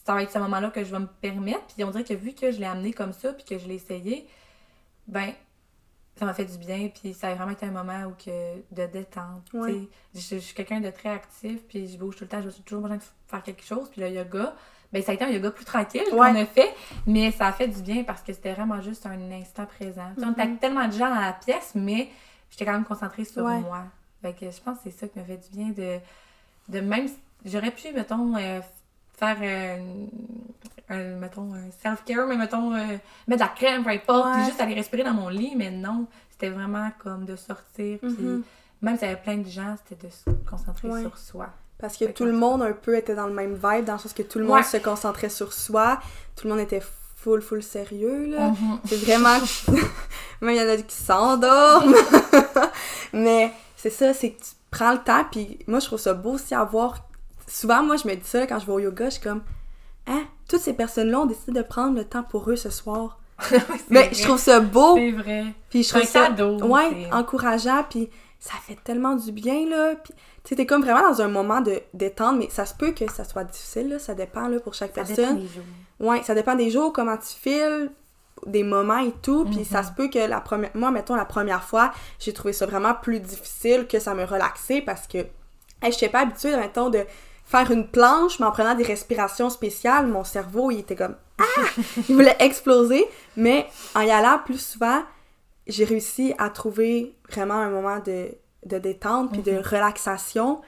[0.05, 1.65] ça va être ce moment-là que je vais me permettre.
[1.75, 3.75] Puis on dirait que vu que je l'ai amené comme ça, puis que je l'ai
[3.77, 4.27] essayé,
[5.07, 5.33] ben,
[6.17, 6.89] ça m'a fait du bien.
[6.89, 9.49] Puis ça a vraiment été un moment où que, de détente.
[9.53, 9.71] Je,
[10.15, 12.41] je suis quelqu'un de très actif, puis je bouge tout le temps.
[12.43, 13.89] J'ai toujours besoin de faire quelque chose.
[13.91, 14.55] Puis le yoga,
[14.93, 16.19] ben, ça a été un yoga plus tranquille Ouais.
[16.33, 16.75] qu'on a fait,
[17.07, 20.13] mais ça a fait du bien parce que c'était vraiment juste un instant présent.
[20.19, 20.59] On était Mhm.
[20.59, 22.11] tellement de gens dans la pièce, mais
[22.51, 23.61] j'étais quand même concentrée sur Ouais.
[23.61, 23.85] moi.
[24.21, 25.99] Fait que je pense que c'est ça qui m'a fait du bien de,
[26.69, 27.09] de même.
[27.45, 28.61] J'aurais pu, mettons, euh,
[29.19, 30.07] faire euh,
[30.89, 32.79] un, mettons, un self-care, mais mettons, euh,
[33.27, 34.47] mettre de la crème, peu importe, puis Ouais.
[34.49, 38.43] juste aller respirer dans mon lit, mais non, c'était vraiment comme de sortir, puis Mhm.
[38.83, 41.01] même s'il y avait plein de gens, c'était de se concentrer Ouais.
[41.03, 41.49] sur soi.
[41.79, 43.99] Parce que Fait tout le monde un peu était dans le même vibe, dans le
[43.99, 44.63] sens que tout le monde Ouais.
[44.63, 45.99] se concentrait sur soi,
[46.37, 46.83] tout le monde était
[47.17, 48.49] full, full sérieux, là.
[48.51, 48.79] Mhm.
[48.85, 49.39] C'est vraiment...
[50.41, 51.95] Même il y en a qui s'endorment.
[53.13, 56.33] Mais c'est ça, c'est que tu prends le temps, puis moi, je trouve ça beau
[56.33, 57.07] aussi à voir...
[57.53, 59.43] Souvent, moi, je me dis ça quand je vais au yoga, je suis comme...
[60.07, 60.25] Hein?
[60.49, 63.19] Toutes ces personnes-là ont décidé de prendre le temps pour eux ce soir.
[63.91, 64.11] Mais vrai.
[64.15, 65.45] je trouve ça beau, C'est vrai.
[65.69, 66.27] puis je C'est un trouve ça...
[66.29, 66.59] cadeau.
[66.67, 68.09] Ouais, encourageant, puis
[68.41, 69.95] ça fait tellement du bien, là.
[69.97, 72.93] Puis, tu sais, t'es comme vraiment dans un moment de détente, mais ça se peut
[72.93, 73.99] que ça soit difficile, là.
[73.99, 75.41] Ça dépend, là, pour chaque Ça dépend personne.
[75.41, 75.65] des jours.
[76.01, 77.91] Ouais, ça dépend des jours, comment tu files,
[78.47, 79.45] des moments et tout.
[79.45, 80.71] Puis ça se peut que la première...
[80.75, 84.81] Moi, mettons, la première fois, j'ai trouvé ça vraiment plus difficile que ça me relaxait
[84.81, 85.27] parce que hey,
[85.83, 87.05] je n'étais pas habituée, mettons, de
[87.45, 91.17] faire une planche, mais en prenant des respirations spéciales, mon cerveau, il était comme...
[91.39, 91.45] Ah!
[92.09, 93.05] il voulait exploser.
[93.37, 95.03] Mais en y allant plus souvent,
[95.67, 98.29] j'ai réussi à trouver vraiment un moment de,
[98.67, 99.59] de détente puis de Mhm.
[99.61, 100.61] relaxation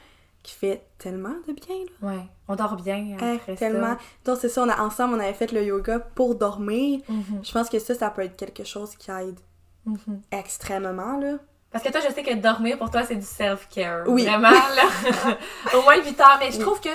[0.43, 2.09] qui fait tellement de bien, là.
[2.09, 2.23] Ouais.
[2.49, 3.95] On dort bien Hey, après tellement.
[3.95, 3.99] ça.
[4.27, 7.01] Donc, c'est ça, on a, ensemble, on avait fait le yoga pour dormir.
[7.09, 7.41] Mhm.
[7.43, 9.39] Je pense que ça, ça peut être quelque chose qui aide
[9.87, 10.21] Mhm.
[10.33, 11.39] extrêmement, là.
[11.75, 14.05] Parce que toi, je sais que dormir pour toi, c'est du self-care.
[14.07, 14.25] Oui.
[14.25, 15.37] Vraiment, là.
[15.77, 16.37] Au moins 8 heures.
[16.39, 16.91] Mais je trouve que.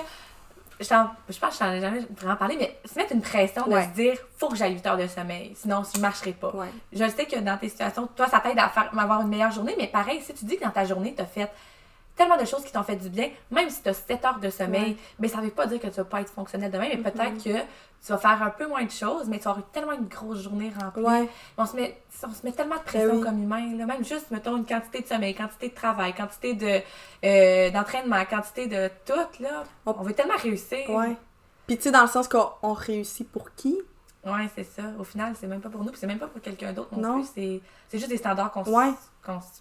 [0.79, 3.67] Je, je pense que je t'en ai jamais vraiment parlé, mais se mettre une pression
[3.67, 6.53] de se dire faut que j'aille 8 heures de sommeil, sinon je marcherai pas.
[6.93, 9.75] Je sais que dans tes situations, toi, ça t'aide à faire, avoir une meilleure journée,
[9.77, 11.51] mais pareil, si tu dis que dans ta journée, tu as fait
[12.19, 14.49] tellement de choses qui t'ont fait du bien, même si tu as 7 heures de
[14.49, 16.97] sommeil, mais ça ne veut pas dire que tu vas pas être fonctionnel demain, mais
[16.97, 17.59] peut-être que
[18.05, 20.43] tu vas faire un peu moins de choses, mais tu vas avoir tellement une grosse
[20.43, 21.29] journée remplie.
[21.57, 23.85] On, se met, on se met tellement de pression ben comme humain, là.
[23.85, 26.81] même juste, mettons, une quantité de sommeil, quantité de travail, quantité de,
[27.23, 29.63] euh, d'entraînement, quantité de tout, là.
[29.85, 30.89] On, veut tellement réussir.
[30.89, 31.15] Ouais.
[31.67, 33.79] Puis tu sais, dans le sens qu'on réussit pour qui?
[34.25, 34.83] Ouais, c'est ça.
[34.99, 37.21] Au final, c'est même pas pour nous, puis c'est même pas pour quelqu'un d'autre non,
[37.21, 37.29] plus.
[37.33, 38.71] C'est, juste des standards qu'on, se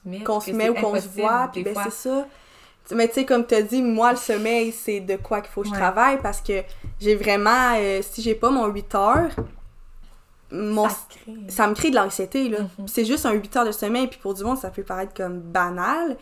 [0.04, 0.24] met.
[0.24, 2.26] Qu'on se met ou qu'on se voit, puis ben c'est ça.
[2.92, 5.62] Mais tu sais, comme tu as dit, moi, le sommeil, c'est de quoi qu'il faut
[5.62, 6.62] que je travaille parce que
[7.00, 7.74] j'ai vraiment.
[7.76, 9.30] Euh, si j'ai pas mon 8 heures,
[10.50, 10.88] mon,
[11.48, 12.48] ça, me crée de l'anxiété.
[12.48, 12.60] là.
[12.60, 12.86] Mm-hmm.
[12.86, 15.40] C'est juste un 8 heures de sommeil, puis pour du monde, ça peut paraître comme
[15.40, 16.16] banal.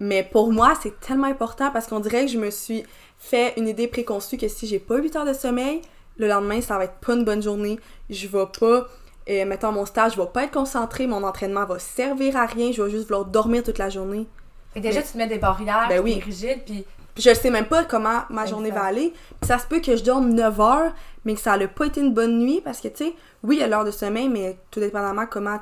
[0.00, 2.84] Mais, pour moi, c'est tellement important parce qu'on dirait que je me suis
[3.18, 5.80] fait une idée préconçue que si j'ai pas 8 heures de sommeil,
[6.18, 7.78] le lendemain, ça va être pas une bonne journée.
[8.10, 8.86] Je vais pas.
[9.28, 12.70] Euh, mettons, mon stage, je vais pas être concentrée, mon entraînement va servir à rien,
[12.70, 14.28] je vais juste vouloir dormir toute la journée.
[14.76, 16.20] Et déjà, tu te mets des barrières, ben oui.
[16.24, 16.84] rigides, puis...
[17.16, 19.14] je sais même pas comment ma journée va aller.
[19.40, 20.92] Puis ça se peut que je dorme 9 heures,
[21.24, 23.60] mais que ça n'a pas été une bonne nuit, parce que, tu sais, oui, il
[23.60, 25.58] y a l'heure de sommeil, mais tout dépendamment comment...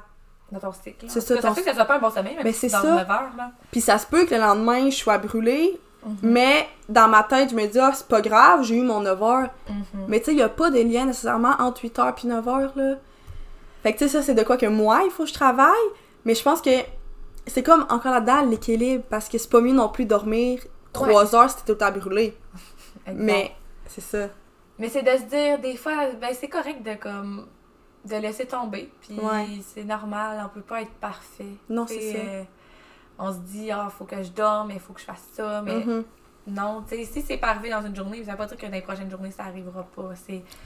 [0.51, 1.07] Dans ton cycle.
[1.09, 1.41] C'est ça.
[1.41, 2.83] Ça fait que ça soit pas un bon sommeil, mais ben, c'est ça.
[2.83, 3.53] 9 heures, là.
[3.71, 6.17] Puis ça se peut que le lendemain, je sois brûlée, mhm.
[6.23, 9.23] mais dans ma tête, je me dis, ah, c'est pas grave, j'ai eu mon 9
[9.23, 9.51] heures.
[9.69, 10.05] Mhm.
[10.09, 12.49] Mais tu sais, il y a pas de lien nécessairement entre 8 heures puis 9
[12.49, 12.95] heures, là.
[13.85, 15.71] Fait que, tu sais, ça, c'est de quoi que moi, il faut que je travaille,
[16.25, 16.71] mais je pense que
[17.47, 20.61] c'est comme encore là-dedans l'équilibre parce que c'est pas mieux non plus dormir
[20.93, 22.37] trois heures si t'es tout le temps brûlé.
[23.13, 23.53] Mais
[23.87, 24.29] c'est ça.
[24.79, 27.47] Mais c'est de se dire des fois ben c'est correct de comme
[28.05, 29.19] de laisser tomber puis
[29.75, 31.55] c'est normal, on peut pas être parfait.
[31.69, 32.19] Non, c'est ça.
[32.19, 32.43] Euh,
[33.19, 35.81] on se dit ah faut que je dorme, il faut que je fasse ça mais
[35.81, 36.05] mm-hmm.
[36.47, 38.67] Non, tu sais, si c'est pas arrivé dans une journée, ça veut pas dire que
[38.67, 40.11] dans les prochaines journées, ça arrivera pas.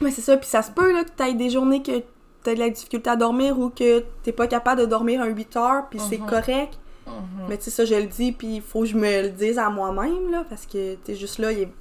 [0.01, 2.03] Mais c'est ça, puis ça se peut là, que t'aies des journées que
[2.42, 5.57] t'as de la difficulté à dormir ou que t'es pas capable de dormir un 8
[5.57, 6.27] heures, puis c'est mhm.
[6.27, 6.79] correct.
[7.07, 7.46] Mhm.
[7.48, 9.59] Mais tu sais, ça, je le dis, puis il faut que je me le dise
[9.59, 11.72] à moi-même, là, parce que t'es juste là, il est...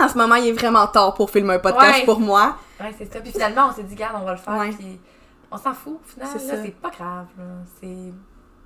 [0.00, 2.56] en ce moment, il est vraiment tard pour filmer un podcast pour moi.
[2.80, 3.20] Ouais, c'est ça.
[3.20, 4.98] Puis finalement, on s'est dit, garde, on va le faire, puis
[5.50, 7.26] on s'en fout, au final, c'est pas grave,
[7.80, 8.12] C'est...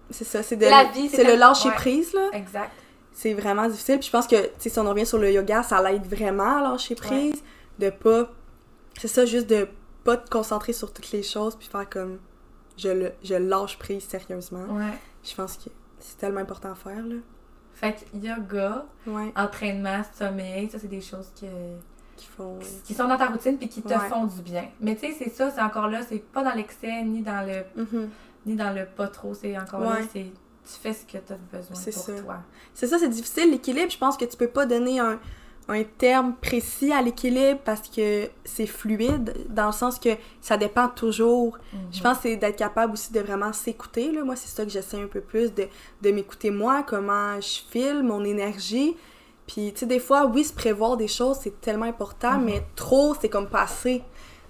[0.08, 0.66] C'est ça, c'est de...
[0.66, 2.28] La vie, c'est le lâcher prise, là.
[2.32, 2.70] Exact.
[3.10, 5.64] C'est vraiment difficile, puis je pense que, tu sais, si on revient sur le yoga,
[5.64, 7.42] ça l'aide vraiment à lâcher prise,
[7.78, 8.28] de pas...
[8.98, 9.68] C'est ça, juste de
[10.06, 12.18] pas te concentrer sur toutes les choses puis faire comme
[12.78, 14.64] je, le, je lâche prise sérieusement.
[14.70, 14.92] Ouais.
[15.24, 17.16] Je pense que c'est tellement important à faire là.
[17.74, 18.86] Fait que yoga,
[19.34, 21.46] entraînement, sommeil, ça c'est des choses que
[22.16, 24.68] qui font qui sont dans ta routine puis qui te font du bien.
[24.80, 27.82] Mais tu sais c'est ça, c'est encore là, c'est pas dans l'excès ni dans le
[27.82, 28.08] mm-hmm.
[28.46, 30.30] ni dans le pas trop, c'est encore là c'est
[30.66, 32.38] tu fais ce que tu as besoin pour toi.
[32.74, 35.20] C'est ça, c'est difficile l'équilibre, je pense que tu peux pas donner un
[35.68, 40.88] un terme précis à l'équilibre parce que c'est fluide, dans le sens que ça dépend
[40.88, 41.58] toujours.
[41.90, 42.02] Je mhm.
[42.02, 44.12] pense que c'est d'être capable aussi de vraiment s'écouter.
[44.24, 45.66] Moi, c'est ça que j'essaie un peu plus, de,
[46.02, 48.96] de m'écouter moi, comment je file, mon énergie.
[49.48, 52.44] Puis, tu sais, des fois, oui, se prévoir des choses, c'est tellement important, mhm.
[52.44, 54.02] mais trop, c'est comme passer.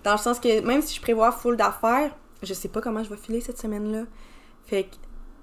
[0.05, 3.11] Dans le sens que même si je prévois full d'affaires, je sais pas comment je
[3.11, 4.02] vais filer cette semaine-là.
[4.66, 4.96] Fait que,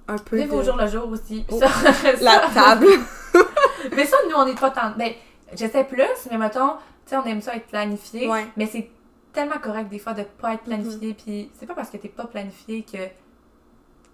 [0.08, 0.38] un peu.
[0.38, 1.46] Vivre au jour le jour aussi.
[1.50, 1.60] Oh,
[2.22, 2.88] la table.
[3.96, 4.92] mais ça, nous, on n'est pas tant.
[4.98, 5.12] Ben,
[5.56, 6.74] J'essaie plus, mais mettons,
[7.06, 8.30] tu sais, on aime ça être planifié.
[8.58, 8.90] Mais c'est
[9.32, 11.10] tellement correct des fois de pas être planifié.
[11.10, 11.16] Mhm.
[11.16, 13.00] Puis c'est pas parce que t'es pas planifié que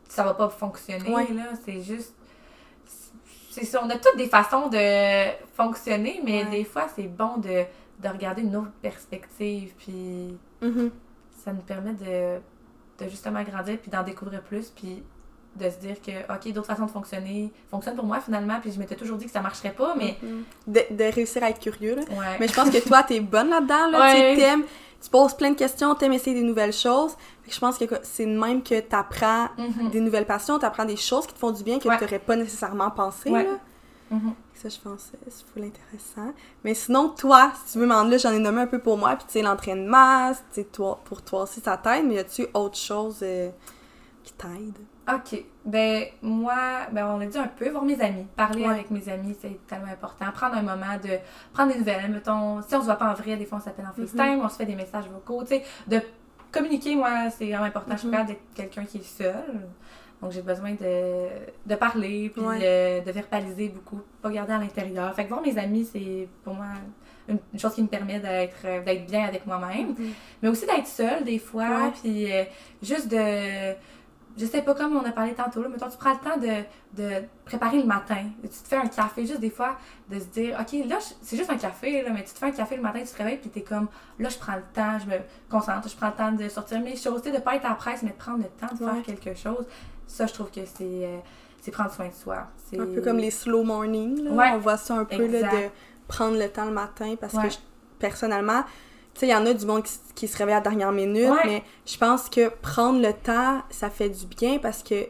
[0.07, 1.11] ça va pas fonctionner.
[1.11, 2.13] là C'est juste.
[3.51, 3.81] C'est ça.
[3.83, 7.65] On a toutes des façons de fonctionner, mais des fois, c'est bon de,
[7.99, 9.73] de, regarder une autre perspective.
[9.77, 10.91] Puis mhm.
[11.43, 12.39] ça nous permet de,
[13.03, 14.69] de justement grandir, puis d'en découvrir plus.
[14.69, 15.03] Puis
[15.59, 18.79] de se dire que, OK, d'autres façons de fonctionner fonctionnent pour moi finalement, puis je
[18.79, 20.17] m'étais toujours dit que ça marcherait pas, mais.
[20.23, 20.95] Mm-hmm.
[20.95, 22.03] de, réussir à être curieux, là.
[22.39, 24.13] Mais je pense que toi, t'es bonne là-dedans, là.
[24.13, 24.63] Tu t'aimes,
[25.01, 27.15] tu poses plein de questions, t'aimes essayer des nouvelles choses.
[27.47, 31.33] je pense que c'est même que t'apprends mm des nouvelles passions, t'apprends des choses qui
[31.33, 33.43] te font du bien que tu t'aurais pas nécessairement pensé, là.
[34.11, 34.33] Mm-hmm.
[34.55, 36.33] Ça, je pense, c'est full intéressant.
[36.65, 39.15] Mais sinon, toi, si tu veux m'en là, j'en ai nommé un peu pour moi,
[39.15, 40.33] puis tu sais, l'entraînement,
[40.73, 43.49] toi, pour toi aussi, ça t'aide, mais y a-tu autre chose euh,
[44.23, 44.77] qui t'aide?
[45.11, 45.43] OK.
[45.65, 48.25] Ben, moi, ben, on l'a dit un peu, voir mes amis.
[48.35, 50.25] Parler avec mes amis, c'est tellement important.
[50.33, 51.17] Prendre un moment de
[51.53, 52.11] prendre des nouvelles.
[52.11, 54.07] Mettons, si on se voit pas en vrai, des fois on s'appelle en mhm.
[54.07, 55.43] FaceTime, on se fait des messages vocaux.
[55.43, 56.01] Tu sais, de
[56.51, 57.93] communiquer, moi, c'est vraiment important.
[57.93, 58.15] Je suis mhm.
[58.15, 59.67] pas d'être quelqu'un qui est seul.
[60.21, 61.27] Donc, j'ai besoin de,
[61.65, 65.13] de parler, puis de, verbaliser beaucoup, pas garder à l'intérieur.
[65.15, 66.65] Fait que voir mes amis, c'est pour moi
[67.29, 69.89] une, chose qui me permet d'être d'être bien avec moi-même.
[69.97, 70.11] Mhm.
[70.41, 72.43] Mais aussi d'être seule, des fois, puis euh,
[72.81, 73.75] juste de
[74.37, 77.01] je sais pas comme on a parlé tantôt, là, mettons, tu prends le temps de,
[77.01, 78.23] de préparer le matin.
[78.41, 79.77] Tu te fais un café, juste des fois,
[80.09, 82.51] de se dire, OK, là, c'est juste un café, là, mais tu te fais un
[82.51, 83.87] café le matin, tu te réveilles, puis t'es comme,
[84.17, 85.17] là, je prends le temps, je me
[85.49, 88.11] concentre, je prends le temps de sortir mes choses, de pas être à presse, mais
[88.11, 89.65] de prendre le temps de faire quelque chose.
[90.07, 90.83] Ça, je trouve que c'est.
[90.83, 91.17] Euh,
[91.61, 92.47] c'est prendre soin de soi.
[92.73, 94.53] Un peu comme les slow morning, là.
[94.55, 95.67] On voit ça un peu, là, de
[96.07, 97.57] prendre le temps le matin, parce que
[97.99, 98.63] personnellement,
[99.13, 99.83] tu sais, il y en a du monde
[100.15, 103.89] qui, se réveille à la dernière minute, mais je pense que prendre le temps, ça
[103.89, 105.09] fait du bien parce que, tu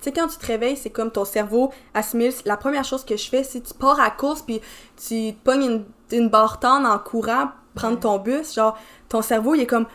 [0.00, 2.32] sais, quand tu te réveilles, c'est comme ton cerveau assimile.
[2.44, 4.60] La première chose que je fais, c'est tu pars à la course puis
[4.96, 9.62] tu te pognes une, une barre en courant, prendre ton bus, genre, ton cerveau, il
[9.62, 9.86] est comme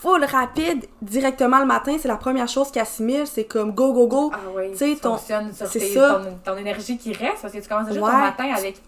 [0.00, 4.06] full rapide directement le matin, c'est la première chose qui assimile, c'est comme go go
[4.06, 4.30] go.
[4.32, 7.88] Ah oui, tu sais ton c'est ça ton, énergie qui reste parce que tu commences
[7.88, 8.80] juste ton matin avec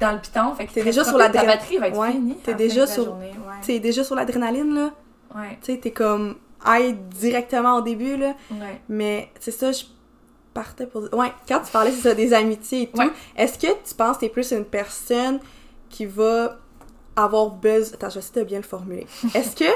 [0.00, 0.54] dans le piton.
[0.54, 1.56] Fait que t'es déjà sur l'adrénaline.
[1.56, 2.36] batterie va être finie.
[2.42, 3.16] T'es déjà, sur...
[3.64, 4.90] t'es déjà sur l'adrénaline, là.
[5.34, 5.58] Ouais.
[5.62, 8.34] Tu sais, t'es comme high directement au début, là.
[8.50, 8.80] Ouais.
[8.88, 9.84] Mais c'est ça, je
[10.52, 13.10] partais pour Ouais, quand tu parlais, c'est ça, des amitiés et tout.
[13.36, 15.40] Est-ce que tu penses que t'es plus une personne
[15.88, 16.58] qui va
[17.16, 17.94] avoir besoin...
[17.94, 19.06] Attends, je vais essayer de bien le formuler.
[19.34, 19.70] Est-ce que...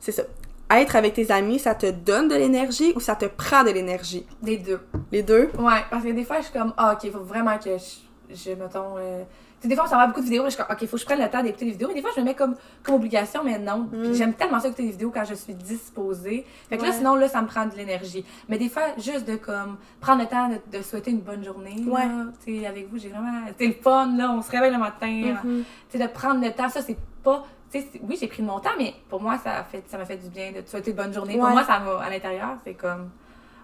[0.00, 0.22] C'est ça.
[0.70, 4.26] Être avec tes amis, ça te donne de l'énergie ou ça te prend de l'énergie?
[4.42, 4.80] Les deux.
[5.12, 5.48] Les deux?
[5.58, 8.05] Ouais, parce que des fois, je suis comme, ah, ok, il faut vraiment que je
[8.30, 9.22] je, mettons, euh,
[9.64, 11.06] des fois, on s'en va beaucoup de vidéos, je suis OK, il faut que je
[11.06, 11.88] prenne le temps d'écouter des vidéos.
[11.88, 13.88] Mais des fois, je me mets comme, comme obligation, mais non.
[13.92, 14.12] Mm.
[14.12, 16.44] J'aime tellement ça écouter des vidéos quand je suis disposée.
[16.68, 18.24] Fait que là, sinon, là, ça me prend de l'énergie.
[18.48, 21.82] Mais des fois, juste de comme, prendre le temps de, souhaiter une bonne journée.
[21.86, 22.06] Ouais.
[22.44, 23.32] Tu sais, avec vous, j'ai vraiment.
[23.58, 25.06] C'est le fun, là, on se réveille le matin.
[25.06, 25.62] Mm-hmm.
[25.90, 27.44] Tu sais, de prendre le temps, ça, c'est pas.
[27.70, 30.18] sais oui, j'ai pris de mon temps, mais pour moi, ça m'a fait, ça fait
[30.18, 31.38] du bien de te souhaiter une bonne journée.
[31.38, 33.10] Pour moi, ça va à l'intérieur, c'est comme,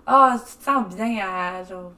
[0.06, 1.92] ah, tu te sens bien à, genre,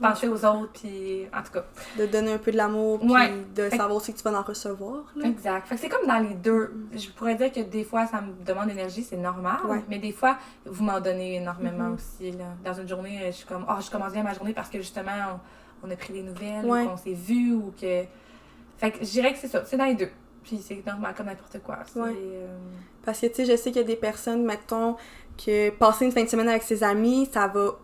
[0.00, 1.64] penser aux autres, puis en tout cas.
[1.98, 3.08] De donner un peu de l'amour, puis
[3.54, 5.04] de savoir aussi que tu vas en recevoir.
[5.16, 5.28] Là.
[5.28, 5.66] Exact.
[5.66, 6.72] Fait que c'est comme dans les deux.
[6.92, 10.36] Je pourrais dire que des fois, ça me demande d'énergie, c'est normal, mais des fois,
[10.66, 11.94] vous m'en donnez énormément mm-hmm.
[11.94, 12.32] aussi.
[12.32, 12.46] Là.
[12.64, 15.40] Dans une journée, je suis comme, oh, je commence bien ma journée parce que justement,
[15.82, 18.04] on, a pris des nouvelles, ou qu'on s'est vu, ou que.
[18.76, 20.10] Fait que je dirais que c'est ça, c'est dans les deux.
[20.42, 21.78] Puis c'est normal comme n'importe quoi.
[21.96, 22.46] Euh,
[23.04, 24.96] parce que, tu sais, je sais qu'il y a des personnes, mettons,
[25.42, 27.78] que passer une fin de semaine avec ses amis, ça va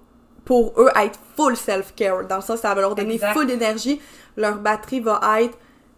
[0.44, 2.26] pour eux être full self-care.
[2.26, 4.00] Dans le sens, ça va leur donner full d'énergie.
[4.36, 5.56] Leur batterie va être,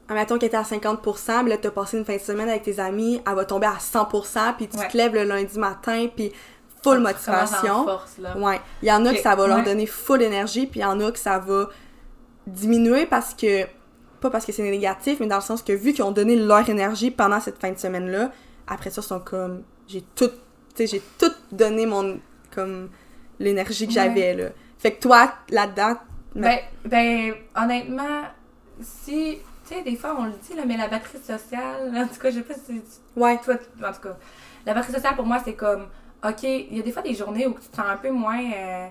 [0.08, 2.62] admettons qu'elle était à 50%, mais là, tu as passé une fin de semaine avec
[2.62, 6.32] tes amis, elle va tomber à 100%, puis tu te lèves le lundi matin, puis
[6.82, 7.86] full motivation.
[8.36, 8.60] Ouais.
[8.82, 11.00] Il y en a que ça va leur donner full énergie, puis il y en
[11.00, 11.68] a que ça va
[12.46, 13.64] diminuer parce que,
[14.20, 16.68] pas parce que c'est négatif, mais dans le sens que vu qu'ils ont donné leur
[16.68, 18.32] énergie pendant cette fin de semaine-là,
[18.66, 20.34] après ça, ils sont comme, j'ai tout, tu
[20.74, 22.18] sais, j'ai tout donné mon,
[22.52, 22.88] comme,
[23.42, 24.48] l'énergie que j'avais, là.
[24.78, 25.94] Fait que toi, là-dedans...
[26.34, 28.22] Ben, ben, honnêtement,
[28.80, 29.38] si...
[29.68, 32.30] Tu sais, des fois, on le dit, là, mais la batterie sociale, en tout cas,
[32.30, 32.82] je sais pas si...
[33.16, 33.38] Ouais.
[33.44, 33.54] Toi,
[33.86, 34.16] en tout cas,
[34.66, 35.86] la batterie sociale, pour moi, c'est comme...
[36.24, 38.42] OK, il y a des fois des journées où tu te sens un peu moins...
[38.42, 38.88] Euh,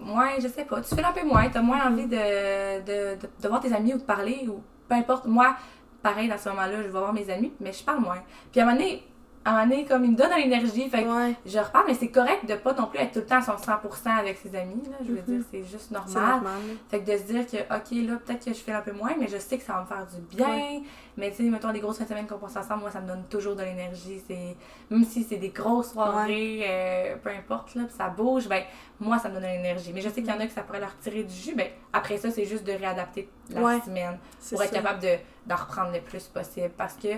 [0.00, 3.18] moins, je sais pas, tu fais un peu moins, tu as moins envie de, de,
[3.42, 5.26] de, voir tes amis ou de parler, ou peu importe.
[5.26, 5.56] Moi,
[6.02, 8.22] pareil, dans ce moment-là, je vais voir mes amis, mais je parle moins.
[8.52, 9.02] Puis à un moment donné,
[9.46, 11.08] à un moment donné, comme il me donne de l'énergie, fait que
[11.46, 13.52] je reparle, mais c'est correct de pas non plus être tout le temps à son
[13.52, 15.38] 100% avec ses amis, là, je veux mhm.
[15.38, 16.40] dire, c'est juste normal.
[16.90, 19.12] Fait que de se dire que, ok, là, peut-être que je fais un peu moins,
[19.16, 20.82] mais je sais que ça va me faire du bien.
[21.16, 23.54] Mais tu sais, mettons, les grosses semaines qu'on passe ensemble, moi, ça me donne toujours
[23.54, 24.20] de l'énergie.
[24.26, 24.56] C'est
[24.90, 28.64] Même si c'est des grosses soirées, euh, peu importe, là, ça bouge, ben,
[28.98, 29.92] moi, ça me donne de l'énergie.
[29.94, 31.68] Mais je sais qu'il y en a que ça pourrait leur tirer du jus, ben,
[31.92, 34.18] après ça, c'est juste de réadapter la semaine
[34.50, 35.14] pour être capable de,
[35.46, 36.72] d'en reprendre le plus possible.
[36.76, 37.08] Parce que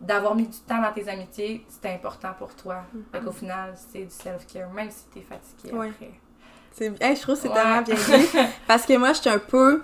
[0.00, 2.84] d'avoir mis du temps dans tes amitiés, c'est important pour toi.
[2.92, 6.10] Mm Fait qu'au final, c'est du self-care, même si t'es fatigué après.
[6.72, 8.28] C'est, je trouve que c'est tellement bien dit.
[8.66, 9.82] parce que moi, j'étais un peu,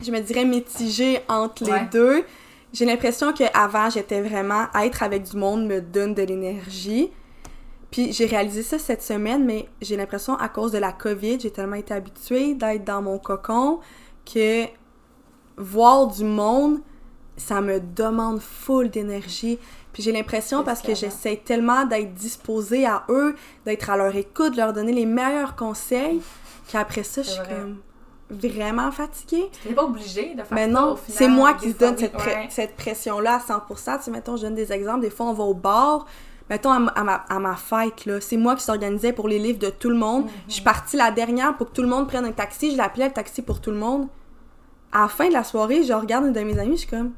[0.00, 2.24] je me dirais, mitigée entre les deux.
[2.72, 7.12] J'ai l'impression qu'avant, j'étais vraiment être avec du monde me donne de l'énergie.
[7.92, 11.52] Puis j'ai réalisé ça cette semaine, mais j'ai l'impression à cause de la COVID, j'ai
[11.52, 13.78] tellement été habituée d'être dans mon cocon
[14.26, 14.64] que
[15.56, 16.80] voir du monde,
[17.36, 19.58] ça me demande full d'énergie.
[19.92, 24.52] Puis j'ai l'impression parce que j'essaie tellement d'être disposée à eux, d'être à leur écoute,
[24.52, 26.20] de leur donner les meilleurs conseils,
[26.68, 27.78] qu'après ça, je suis comme
[28.30, 29.50] vraiment fatiguée.
[29.62, 32.16] Tu pas obligée de faire Mais non, c'est moi qui se donne cette,
[32.50, 33.98] cette pression-là à 100%.
[33.98, 35.00] Tu sais, mettons, je donne des exemples.
[35.00, 36.06] Des fois, on va au bar.
[36.50, 39.70] Mettons, à ma, à ma, fête, là, c'est moi qui s'organisais pour les livres de
[39.70, 40.26] tout le monde.
[40.48, 42.72] Je suis partie la dernière pour que tout le monde prenne un taxi.
[42.72, 44.08] Je l'appelais le taxi pour tout le monde.
[44.92, 47.12] À la fin de la soirée, je regarde une de mes amies, je suis comme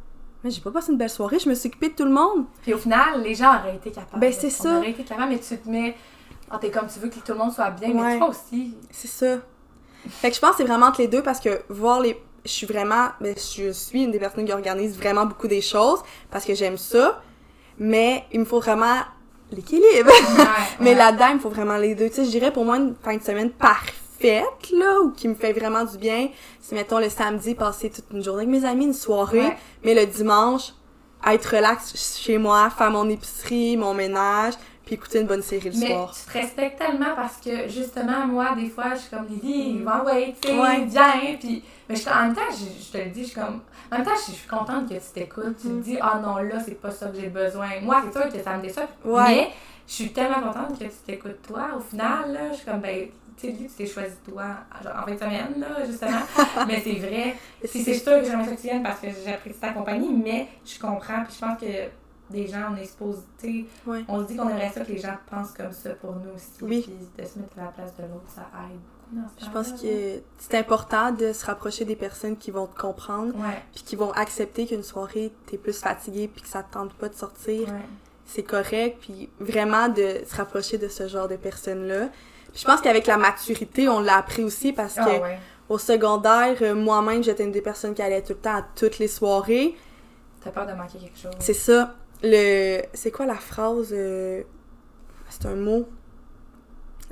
[0.46, 2.44] mais j'ai pas passé une belle soirée, je me suis occupée de tout le monde.
[2.62, 4.20] Puis au final, les gens auraient été capables.
[4.20, 4.80] Ben, c'est ça.
[4.86, 5.96] Été capables, mais tu te mets.
[6.52, 8.74] Oh, t'es comme tu veux que tout le monde soit bien, mais toi aussi.
[8.92, 9.38] C'est ça.
[10.08, 12.16] Fait que je pense que c'est vraiment entre les deux parce que voir les.
[12.44, 13.08] Je suis vraiment.
[13.20, 15.98] Mais je suis une des personnes qui organise vraiment beaucoup des choses
[16.30, 17.20] parce que j'aime ça.
[17.78, 19.00] Mais il me faut vraiment
[19.50, 20.12] l'équilibre.
[20.80, 22.08] mais là-dedans, il faut vraiment les deux.
[22.08, 25.34] Tu sais, je dirais pour moi une fin de semaine parfaite, là, ou qui me
[25.34, 26.28] fait vraiment du bien,
[26.60, 30.06] c'est, mettons, le samedi, passer toute une journée avec mes amis, une soirée, mais le
[30.06, 30.72] dimanche,
[31.26, 35.78] être relax chez moi, faire mon épicerie, mon ménage, puis écouter une bonne série le
[35.80, 36.14] mais soir.
[36.14, 40.04] tu te respectes tellement parce que, justement, moi, des fois, je suis comme Lily, va
[40.04, 41.64] ouais, tu sais, viens, puis...
[41.88, 43.60] Mais je, en même temps, je, je, te le dis, je suis comme...
[43.90, 45.56] En même temps, je, suis contente que tu t'écoutes.
[45.60, 45.80] Tu te mm-hmm.
[45.80, 47.68] dis, ah oh non, là, c'est pas ça que j'ai besoin.
[47.82, 48.88] Moi, c'est sûr que ça me déçoit.
[49.04, 49.50] Mais
[49.86, 51.68] je suis tellement contente que tu t'écoutes toi.
[51.76, 54.44] Au final, là, je suis comme, ben, tu sais, tu t'es choisi toi
[54.82, 56.22] genre, en fin de semaine, là, justement.
[56.66, 57.36] mais c'est vrai.
[57.64, 61.24] C'est sûr que j'aimerais que tu viennes parce que j'apprécie ta compagnie, mais je comprends.
[61.24, 61.66] Puis je pense que
[62.30, 64.04] des gens, on est supposé, ouais.
[64.08, 66.50] on se dit qu'on aimerait ça que les gens pensent comme ça pour nous aussi.
[66.62, 66.82] Oui.
[66.82, 68.78] Puis de se mettre à la place de l'autre, ça aide
[69.12, 69.28] beaucoup.
[69.40, 73.34] Je pense que c'est important de se rapprocher des personnes qui vont te comprendre,
[73.72, 77.08] puis qui vont accepter qu'une soirée, t'es plus fatigué, puis que ça te tente pas
[77.08, 77.68] de sortir.
[78.26, 82.08] C'est correct, puis vraiment de se rapprocher de ce genre de personnes-là.
[82.54, 85.10] je pense qu'avec la maturité, on l'a appris aussi parce ah, que
[85.68, 88.98] au secondaire, euh, moi-même, j'étais une des personnes qui allait tout le temps à toutes
[88.98, 89.74] les soirées.
[90.42, 91.32] T'as peur de manquer quelque chose.
[91.40, 92.82] C'est ça le.
[92.94, 93.90] C'est quoi la phrase?
[93.92, 94.42] Euh,
[95.28, 95.88] c'est un mot?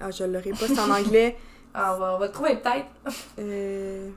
[0.01, 1.37] Ah, je l'aurai pas, c'est en anglais.
[1.75, 2.87] ah, on va, on va le trouver peut-être.
[3.39, 4.11] euh.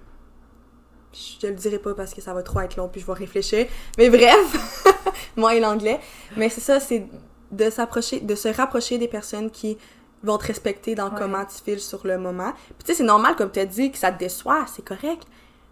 [1.42, 3.68] Je le dirai pas parce que ça va trop être long puis je vais réfléchir.
[3.98, 4.86] Mais bref,
[5.36, 6.00] moi et l'anglais.
[6.36, 7.08] Mais c'est ça, c'est
[7.52, 9.78] de s'approcher, de se rapprocher des personnes qui
[10.24, 12.54] vont te respecter dans comment tu files sur le moment.
[12.54, 15.24] Puis tu sais, c'est normal, comme tu as dit, que ça te déçoit, c'est correct.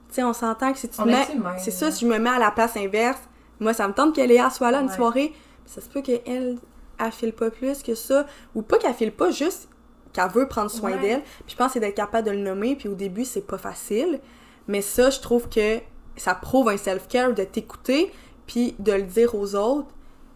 [0.09, 1.27] Tu sais, on s'entend que si tu mets.
[1.57, 3.19] C'est ça, si je me mets à la place inverse,
[3.59, 5.33] moi, ça me tente que Léa soit là une soirée.
[5.65, 6.57] Ça se peut qu'elle,
[6.99, 8.25] elle file pas plus que ça.
[8.53, 9.67] Ou pas qu'elle file pas, juste
[10.13, 11.21] qu'elle veut prendre soin d'elle.
[11.21, 12.75] Puis je pense que c'est d'être capable de le nommer.
[12.75, 14.19] Puis au début, c'est pas facile.
[14.67, 15.79] Mais ça, je trouve que
[16.17, 18.11] ça prouve un self-care de t'écouter.
[18.47, 19.87] Puis de le dire aux autres.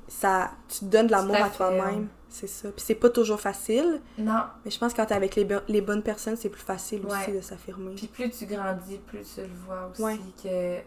[0.08, 2.08] Ça, tu te donnes de l'amour à toi-même.
[2.30, 2.70] C'est ça.
[2.70, 4.02] Puis c'est pas toujours facile.
[4.18, 4.44] Non.
[4.64, 7.32] Mais je pense que quand t'es avec les, les bonnes personnes, c'est plus facile aussi
[7.32, 7.96] de s'affirmer.
[7.96, 10.80] Puis plus tu grandis, plus tu le vois aussi que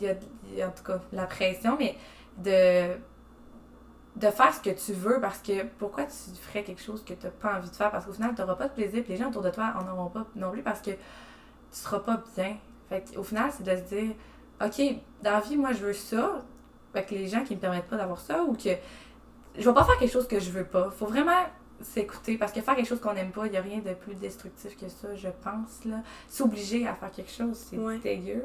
[0.00, 1.96] il y a, en tout cas la pression, mais
[2.38, 2.94] de,
[4.16, 7.24] de faire ce que tu veux parce que pourquoi tu ferais quelque chose que tu
[7.24, 7.90] n'as pas envie de faire?
[7.90, 9.90] Parce qu'au final, tu n'auras pas de plaisir, puis les gens autour de toi en
[9.90, 10.98] auront pas non plus parce que tu
[11.70, 12.56] seras pas bien.
[12.88, 14.14] Fait au final, c'est de se dire,
[14.60, 14.82] OK,
[15.22, 16.42] dans la vie, moi, je veux ça,
[16.92, 18.70] avec les gens qui me permettent pas d'avoir ça ou que
[19.56, 20.90] je vais pas faire quelque chose que je veux pas.
[20.90, 21.44] Faut vraiment
[21.82, 22.36] s'écouter.
[22.36, 24.76] Parce que faire quelque chose qu'on n'aime pas, il n'y a rien de plus destructif
[24.76, 25.84] que ça, je pense.
[25.84, 25.96] là.
[26.28, 28.42] S'obliger à faire quelque chose, c'est dégueu.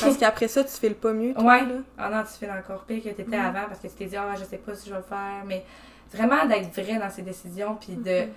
[0.00, 1.66] parce qu'après ça, tu files pas mieux, toi, ouais.
[1.66, 1.74] là?
[1.96, 4.16] Ah non, tu files encore pire que tu étais avant parce que tu t'es dit,
[4.16, 5.44] ah, je sais pas si je vais le faire.
[5.46, 5.64] Mais
[6.12, 8.28] vraiment d'être vrai dans ses décisions, puis de mm-hmm.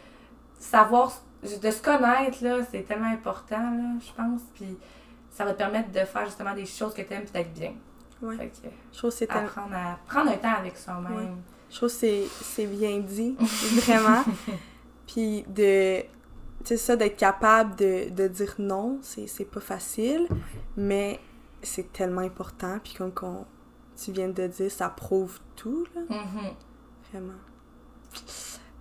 [0.60, 1.12] savoir,
[1.44, 4.42] de se connaître, là, c'est tellement important, là, je pense.
[4.56, 4.78] Puis
[5.32, 7.74] ça va te permettre de faire justement des choses que tu aimes, puis d'être bien.
[8.22, 8.38] Ouais.
[8.38, 11.38] Fait que, je trouve c'est apprendre à prendre un temps avec soi-même.
[11.72, 14.24] Je trouve que c'est bien dit, vraiment.
[15.08, 16.02] Puis de,
[16.66, 20.28] tu ça, d'être capable de, de, dire non, c'est pas facile,
[20.76, 21.20] mais
[21.62, 22.78] c'est tellement important.
[22.84, 23.46] Puis comme
[23.96, 26.02] tu viens de dire, ça prouve tout, là.
[26.10, 26.54] Mm-hmm.
[27.12, 27.40] Vraiment.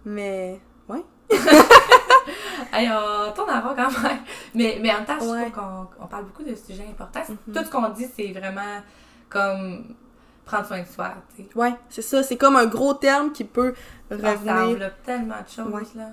[0.05, 1.05] Mais, ouais.
[2.73, 4.19] Allez, on tourne avant quand même.
[4.55, 7.21] Mais, mais en même temps, je trouve qu'on parle beaucoup de sujets importants.
[7.21, 7.53] Mm-hmm.
[7.55, 8.83] Tout ce qu'on dit, c'est vraiment
[9.29, 9.95] comme
[10.45, 11.49] prendre soin de soi, tu sais.
[11.55, 12.23] Ouais, c'est ça.
[12.23, 13.75] C'est comme un gros terme qui peut
[14.11, 14.39] revenir.
[14.45, 16.11] ça enveloppe tellement de choses, là.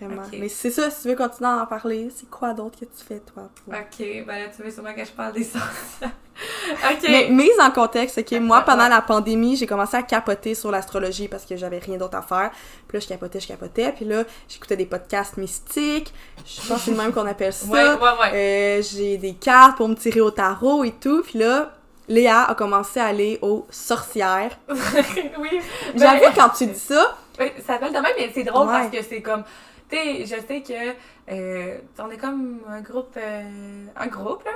[0.00, 0.22] Vraiment.
[0.32, 3.04] Mais c'est ça, si tu veux continuer à en parler, c'est quoi d'autre que tu
[3.06, 3.50] fais, toi?
[3.54, 3.74] Pour...
[3.74, 6.10] Ok, ben là, tu veux sûrement que je parle des sorcières.
[6.90, 7.02] ok.
[7.02, 11.28] Mais mise en contexte, ok, moi, pendant la pandémie, j'ai commencé à capoter sur l'astrologie
[11.28, 12.50] parce que j'avais rien d'autre à faire.
[12.88, 13.92] Puis là, je capotais, je capotais.
[13.92, 16.14] Puis là, j'écoutais des podcasts mystiques.
[16.46, 17.66] Je pense que c'est le même qu'on appelle ça.
[17.68, 18.78] ouais, ouais, ouais.
[18.78, 21.22] Euh, j'ai des cartes pour me tirer au tarot et tout.
[21.22, 21.72] Puis là,
[22.10, 24.58] Léa a commencé à aller aux sorcières.
[24.68, 25.60] oui.
[25.94, 27.16] J'avoue, quand tu dis ça.
[27.38, 29.44] Oui, ça s'appelle de même, mais c'est drôle parce que c'est comme.
[29.88, 31.32] Tu sais, je sais que.
[31.32, 33.16] Euh, on est comme un groupe.
[33.16, 34.50] Euh, un groupe, là.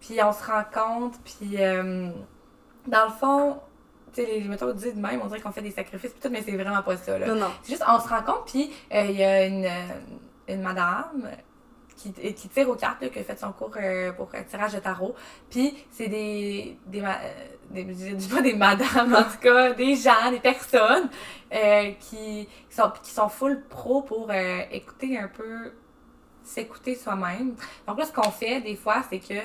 [0.00, 1.62] Puis on se rencontre, puis.
[1.62, 2.10] Euh,
[2.88, 3.56] dans le fond,
[4.12, 6.42] tu sais, les méthodes disent de même, on dirait qu'on fait des sacrifices, tout, mais
[6.42, 7.26] c'est vraiment pas ça, là.
[7.28, 7.50] Non, non.
[7.62, 9.68] C'est juste, on se rencontre, puis il y a une,
[10.48, 11.30] une madame
[11.96, 14.74] qui, qui tire aux cartes, là, qui a fait son cours euh, pour un tirage
[14.74, 15.14] de tarot.
[15.50, 17.10] Puis c'est des, des, euh,
[17.70, 21.08] des, dis pas des madames, en tout cas, des gens, des personnes
[21.52, 24.30] euh, qui, sont, qui sont full pro pour
[24.70, 25.72] écouter un peu,
[26.42, 27.54] s'écouter soi-même.
[27.86, 29.40] Donc là, ce qu'on fait des fois, c'est que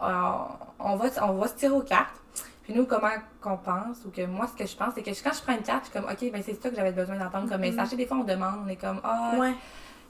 [0.00, 2.16] on, va, on va se tirer aux cartes.
[2.64, 3.08] Puis nous, comment
[3.40, 5.62] qu'on pense, ou que moi, ce que je pense, c'est que quand je prends une
[5.62, 7.74] carte, je suis comme, OK, ben c'est ça que j'avais besoin d'entendre comme mm-hmm.
[7.74, 7.96] message.
[7.96, 9.32] des fois, on demande, on est comme, ah,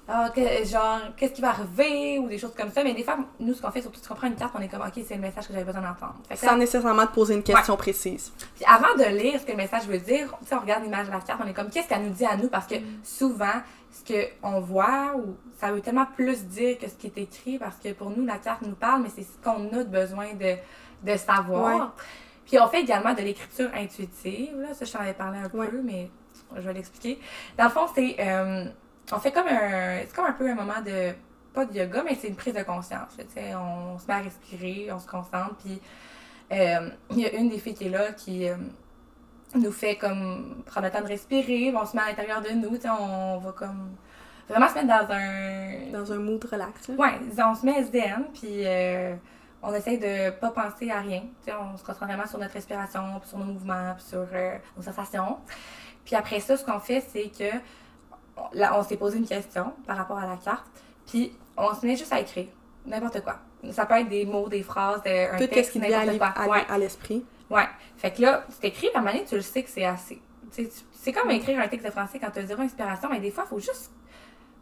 [0.08, 0.30] ah,
[0.64, 2.82] genre, qu'est-ce qui va arriver ou des choses comme ça.
[2.82, 4.68] Mais des fois, nous, ce qu'on fait, surtout quand on prend une carte, on est
[4.68, 6.16] comme, OK, c'est le message que j'avais besoin d'entendre.
[6.34, 8.32] Sans nécessairement te poser une question précise.
[8.56, 11.20] Puis avant de lire ce que le message veut dire, on regarde l'image de la
[11.20, 12.48] carte, on est comme, qu'est-ce qu'elle nous dit à nous?
[12.48, 13.00] Parce que mm.
[13.04, 17.58] souvent, ce qu'on voit, ou ça veut tellement plus dire que ce qui est écrit,
[17.58, 20.56] parce que pour nous, la carte nous parle, mais c'est ce qu'on a besoin de,
[21.10, 21.94] de savoir.
[22.44, 24.56] Puis on fait également de l'écriture intuitive.
[24.60, 26.10] Là, ça, je t'en avais parlé un peu, mais
[26.56, 27.20] je vais l'expliquer.
[27.56, 28.16] Dans le fond, c'est.
[28.18, 28.64] Euh,
[29.10, 30.00] on fait comme un.
[30.00, 31.12] C'est comme un peu un moment de.
[31.52, 33.10] Pas de yoga, mais c'est une prise de conscience.
[33.18, 35.82] on se met à respirer, on se concentre, puis
[36.50, 38.56] euh, il y a une des filles qui est là qui euh,
[39.54, 42.78] nous fait comme prendre le temps de respirer, on se met à l'intérieur de nous,
[42.98, 43.90] on va comme
[44.48, 45.92] vraiment se mettre dans un.
[45.92, 46.88] Dans un mood relax.
[46.88, 49.14] Ouais, on se met SDM, puis euh,
[49.62, 51.24] on essaye de pas penser à rien.
[51.48, 54.26] on se concentre vraiment sur notre respiration, sur nos mouvements, sur
[54.74, 55.36] nos sensations.
[56.06, 57.58] Puis après ça, ce qu'on fait, c'est que
[58.52, 60.66] là, on s'est posé une question par rapport à la carte,
[61.06, 62.46] puis on se met juste à écrire
[62.86, 63.38] n'importe quoi.
[63.70, 66.56] Ça peut être des mots, des phrases, un Tout texte qui vient quoi.
[66.68, 67.24] à, l'esprit?
[67.48, 67.68] Ouais.
[67.96, 70.20] Fait que là, tu t'écris, à un moment tu le sais que c'est assez.
[70.92, 73.44] C'est comme écrire un texte de français quand tu as zéro inspiration, mais des fois,
[73.46, 73.90] il faut juste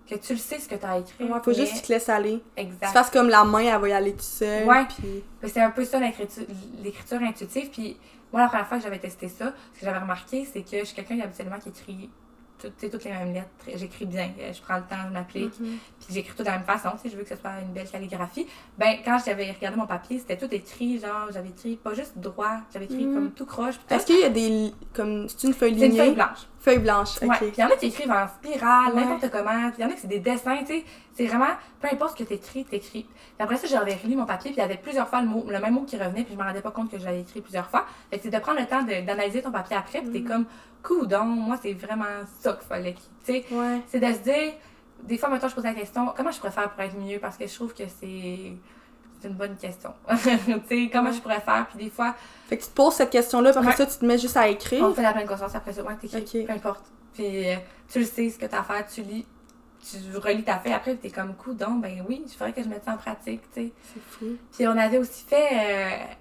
[0.09, 1.25] que tu le sais ce que tu as écrit.
[1.25, 2.43] Ouais, faut juste que tu te laisses aller.
[2.57, 2.87] Exact.
[2.87, 4.67] Tu fasses comme la main, elle va y aller tout seul.
[4.67, 4.85] Ouais.
[4.87, 5.23] Puis...
[5.49, 7.71] C'est un peu ça l'écriture intuitive.
[7.71, 7.97] Puis
[8.33, 10.85] moi, la première fois que j'avais testé ça, ce que j'avais remarqué, c'est que je
[10.85, 12.11] suis quelqu'un habituellement qui écrit
[12.61, 13.49] toutes les mêmes lettres.
[13.75, 14.31] J'écris bien.
[14.53, 15.55] Je prends le temps, je m'applique.
[15.55, 15.79] Mm-hmm.
[16.01, 16.91] Puis j'écris tout de la même façon.
[17.05, 18.47] Je veux que ce soit une belle calligraphie.
[18.79, 20.99] Ben, quand j'avais regardé mon papier, c'était tout écrit.
[20.99, 23.15] Genre, j'avais écrit pas juste droit, j'avais écrit mm-hmm.
[23.15, 23.75] comme tout croche.
[23.91, 24.73] Est-ce qu'il y a des.
[24.93, 25.29] comme.
[25.29, 25.91] C'est une feuille lignée?
[25.91, 26.47] C'est une feuille blanche.
[26.61, 27.39] Feuille blanche, ok.
[27.39, 29.71] Puis il y en a qui écrivent en spirale, n'importe comment.
[29.71, 30.85] Puis il y en a qui c'est des dessins, tu sais.
[31.15, 31.47] C'est vraiment,
[31.81, 33.03] peu importe ce que t'écris, t'écris.
[33.03, 35.45] Puis après ça, j'avais relu mon papier, puis il y avait plusieurs fois le, mot,
[35.49, 37.69] le même mot qui revenait, puis je me rendais pas compte que j'avais écrit plusieurs
[37.69, 37.87] fois.
[38.11, 40.29] Fait que c'est de prendre le temps d'analyser ton papier après, puis t'es mm.
[40.29, 40.45] comme,
[40.83, 42.05] coudon, moi, c'est vraiment
[42.41, 42.95] ça qu'il fallait.
[43.25, 43.45] Tu sais,
[43.89, 44.53] c'est de se dire,
[45.03, 47.19] des fois, maintenant, je pose la question, comment je pourrais faire pour être mieux?
[47.19, 48.55] Parce que je trouve que c'est
[49.21, 49.93] c'est une bonne question.
[50.09, 50.19] tu
[50.69, 51.67] sais, comment je pourrais faire?
[51.69, 52.15] Puis des fois.
[52.49, 54.49] Fait que tu te poses cette question-là, puis après ça, tu te mets juste à
[54.49, 54.85] écrire.
[54.85, 55.83] On fait la pleine conscience après ça.
[55.83, 56.45] Ouais, t'écris.
[56.45, 56.85] Peu importe.
[57.13, 57.57] Puis euh,
[57.89, 59.27] tu le sais, ce que t'as à faire, tu lis.
[59.83, 62.69] Tu relis ta fait après, t'es comme coup, donc, ben oui, il faudrait que je
[62.69, 63.73] mette ça en pratique, tu sais.
[63.95, 64.37] C'est fou.
[64.53, 65.49] Puis on avait aussi fait.
[65.53, 66.15] Euh,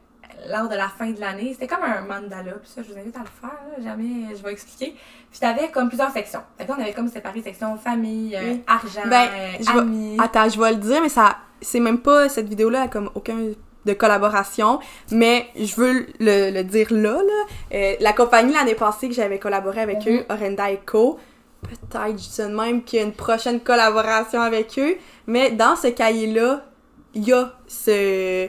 [0.49, 1.51] lors de la fin de l'année.
[1.53, 4.51] C'était comme un mandala, puis ça, je vous invite à le faire, jamais je vais
[4.51, 4.95] expliquer.
[5.29, 6.41] Puis t'avais comme plusieurs sections.
[6.57, 9.27] Fait on avait comme séparé section famille, euh, argent, ben,
[9.67, 10.17] amis.
[10.19, 13.37] Attends, je vais le dire, mais ça c'est même pas cette vidéo-là, comme aucun
[13.85, 14.79] de collaboration,
[15.11, 17.13] mais je veux le, dire là.
[17.13, 17.45] là.
[17.73, 20.17] Euh, la compagnie l'année passée que j'avais collaboré avec mhm.
[20.17, 21.17] eux, Orenda Co,
[21.61, 24.95] peut-être, je dis même, qu'il y a une prochaine collaboration avec eux,
[25.27, 26.65] mais dans ce cahier-là,
[27.13, 28.47] il y a ce...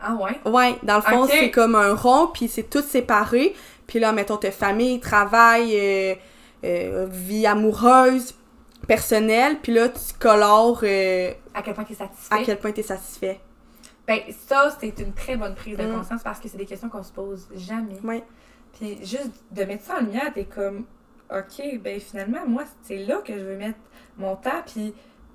[0.00, 0.40] Ah ouais?
[0.44, 3.54] Ouais, dans le fond, c'est comme un rond, puis c'est tout séparé.
[3.86, 6.14] Puis là, mettons, t'as famille, travail, euh,
[6.64, 8.34] euh, vie amoureuse,
[8.86, 10.84] personnelle, puis là, tu colores...
[11.54, 12.34] à quel point t'es satisfait?
[12.34, 13.40] À quel point t'es satisfait.
[14.06, 15.92] Ben, ça, c'est une très bonne prise de mm.
[15.92, 17.98] conscience parce que c'est des questions qu'on se pose jamais.
[18.04, 18.22] Oui.
[18.78, 20.84] Puis juste de mettre ça en lumière, t'es comme,
[21.30, 23.78] OK, ben finalement, moi, c'est là que je veux mettre
[24.16, 24.94] mon temps, puis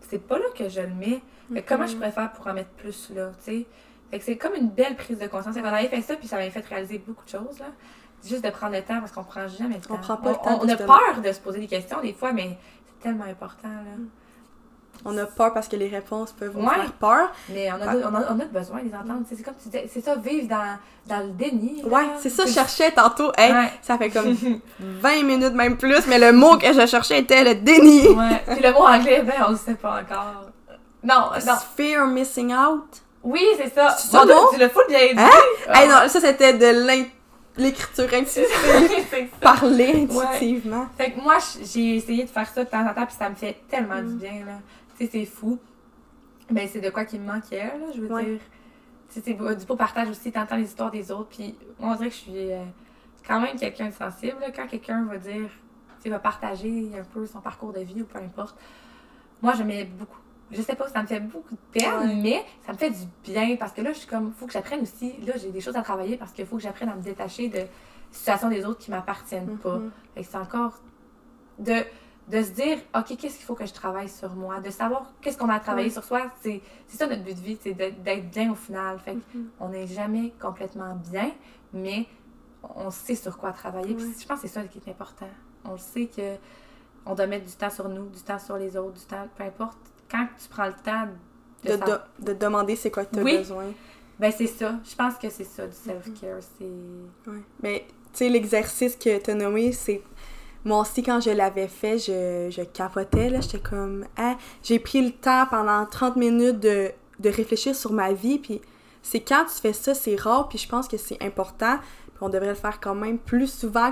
[0.09, 1.21] c'est pas là que je le mets.
[1.49, 3.65] Mais comment je pourrais faire pour en mettre plus là, tu sais?
[4.11, 5.55] Fait que c'est comme une belle prise de conscience.
[5.57, 7.67] On avait fait ça, puis ça m'avait fait réaliser beaucoup de choses, là.
[8.23, 9.95] Juste de prendre le temps, parce qu'on prend jamais le temps.
[9.95, 10.59] On prend pas le temps.
[10.61, 13.97] On, a peur de se poser des questions, des fois, mais c'est tellement important, là.
[13.97, 14.07] Mm.
[15.03, 17.31] On a peur parce que les réponses peuvent nous faire peur.
[17.49, 19.23] Mais on a, on, a, on a besoin de les entendre.
[19.27, 21.83] C'est comme tu disais, c'est ça, vivre dans, dans le déni.
[21.85, 23.31] Ouais, c'est ça, je cherchais tantôt.
[23.35, 23.51] Hey,
[23.81, 24.35] Ça fait comme
[24.79, 28.09] 20 minutes, même plus, mais le mot que je cherchais était le déni.
[28.09, 28.43] Ouais.
[28.45, 30.51] Puis le mot anglais, ben, on le sait pas encore.
[31.03, 31.55] Non, non.
[31.75, 33.01] Fear missing out.
[33.23, 33.95] Oui, c'est ça.
[33.97, 34.47] C'est ça, non?
[34.53, 35.19] Tu l'as bien dit.
[35.19, 35.29] Hein?
[35.73, 37.05] Hey, non, ça, c'était de
[37.57, 39.29] l'écriture intuitive.
[39.41, 40.87] Parler intuitivement.
[40.97, 43.35] Fait que moi, j'ai essayé de faire ça de temps en temps, puis ça me
[43.35, 44.17] fait tellement du mm.
[44.17, 44.59] bien, là
[45.07, 45.59] c'est fou.
[46.49, 48.39] Ben, c'est de quoi qui me manquait, là, je veux dire.
[49.09, 52.15] C'est du beau partage aussi, t'entends les histoires des autres, puis moi, on dirait que
[52.15, 52.63] je suis euh,
[53.27, 55.49] quand même quelqu'un de sensible, quand quelqu'un va dire,
[56.01, 58.57] tu va partager un peu son parcours de vie ou peu importe.
[59.41, 60.20] Moi, je mets beaucoup.
[60.51, 63.55] Je sais pas, ça me fait beaucoup de peine, mais ça me fait du bien
[63.57, 65.13] parce que là, je suis comme, faut que j'apprenne aussi.
[65.25, 67.61] Là, j'ai des choses à travailler parce qu'il faut que j'apprenne à me détacher de
[68.11, 69.77] situations des autres qui m'appartiennent pas.
[69.77, 70.23] Mm-hmm.
[70.23, 70.73] c'est encore
[71.59, 71.83] de
[72.27, 75.37] de se dire, OK, qu'est-ce qu'il faut que je travaille sur moi, de savoir qu'est-ce
[75.37, 76.31] qu'on a à travailler sur soi.
[76.41, 78.99] C'est ça notre but de vie, c'est d'être bien au final.
[78.99, 79.45] Fait mm-hmm.
[79.59, 81.31] on n'est jamais complètement bien,
[81.73, 82.05] mais
[82.75, 83.97] on sait sur quoi travailler.
[83.97, 85.27] je pense que c'est ça qui est important.
[85.65, 86.37] On sait que
[87.05, 89.43] on doit mettre du temps sur nous, du temps sur les autres, du temps, peu
[89.43, 89.90] importe.
[90.11, 91.07] Quand tu prends le temps
[91.63, 93.65] de, de, de, demander c'est quoi que tu as besoin.
[94.19, 94.75] Ben c'est ça.
[94.83, 96.39] Je pense que c'est ça, du self-care.
[96.57, 97.33] C'est.
[97.63, 100.01] Mais, tu sais, l'exercice que tu as nommé, c'est
[100.63, 103.41] moi aussi, quand je l'avais fait, je, je capotais, là.
[103.41, 108.13] J'étais comme, hein, j'ai pris le temps pendant 30 minutes de, de réfléchir sur ma
[108.13, 108.61] vie, puis
[109.01, 112.29] c'est quand tu fais ça, c'est rare, puis je pense que c'est important, puis on
[112.29, 113.91] devrait le faire quand même plus souvent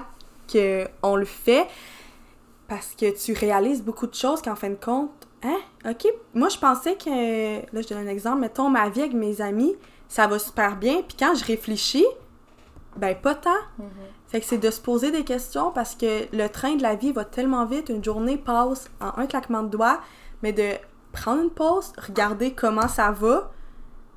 [0.51, 1.67] qu'on le fait,
[2.67, 5.57] parce que tu réalises beaucoup de choses qu'en fin de compte, hein,
[5.89, 9.41] ok, moi je pensais que, là je donne un exemple, mettons ma vie avec mes
[9.41, 9.75] amis,
[10.07, 12.05] ça va super bien, puis quand je réfléchis,
[12.97, 13.51] ben pas tant.
[13.79, 13.85] Mm-hmm.
[14.27, 17.11] Fait que c'est de se poser des questions parce que le train de la vie
[17.11, 20.01] va tellement vite, une journée passe en un claquement de doigts,
[20.43, 20.73] mais de
[21.11, 23.51] prendre une pause, regarder comment ça va,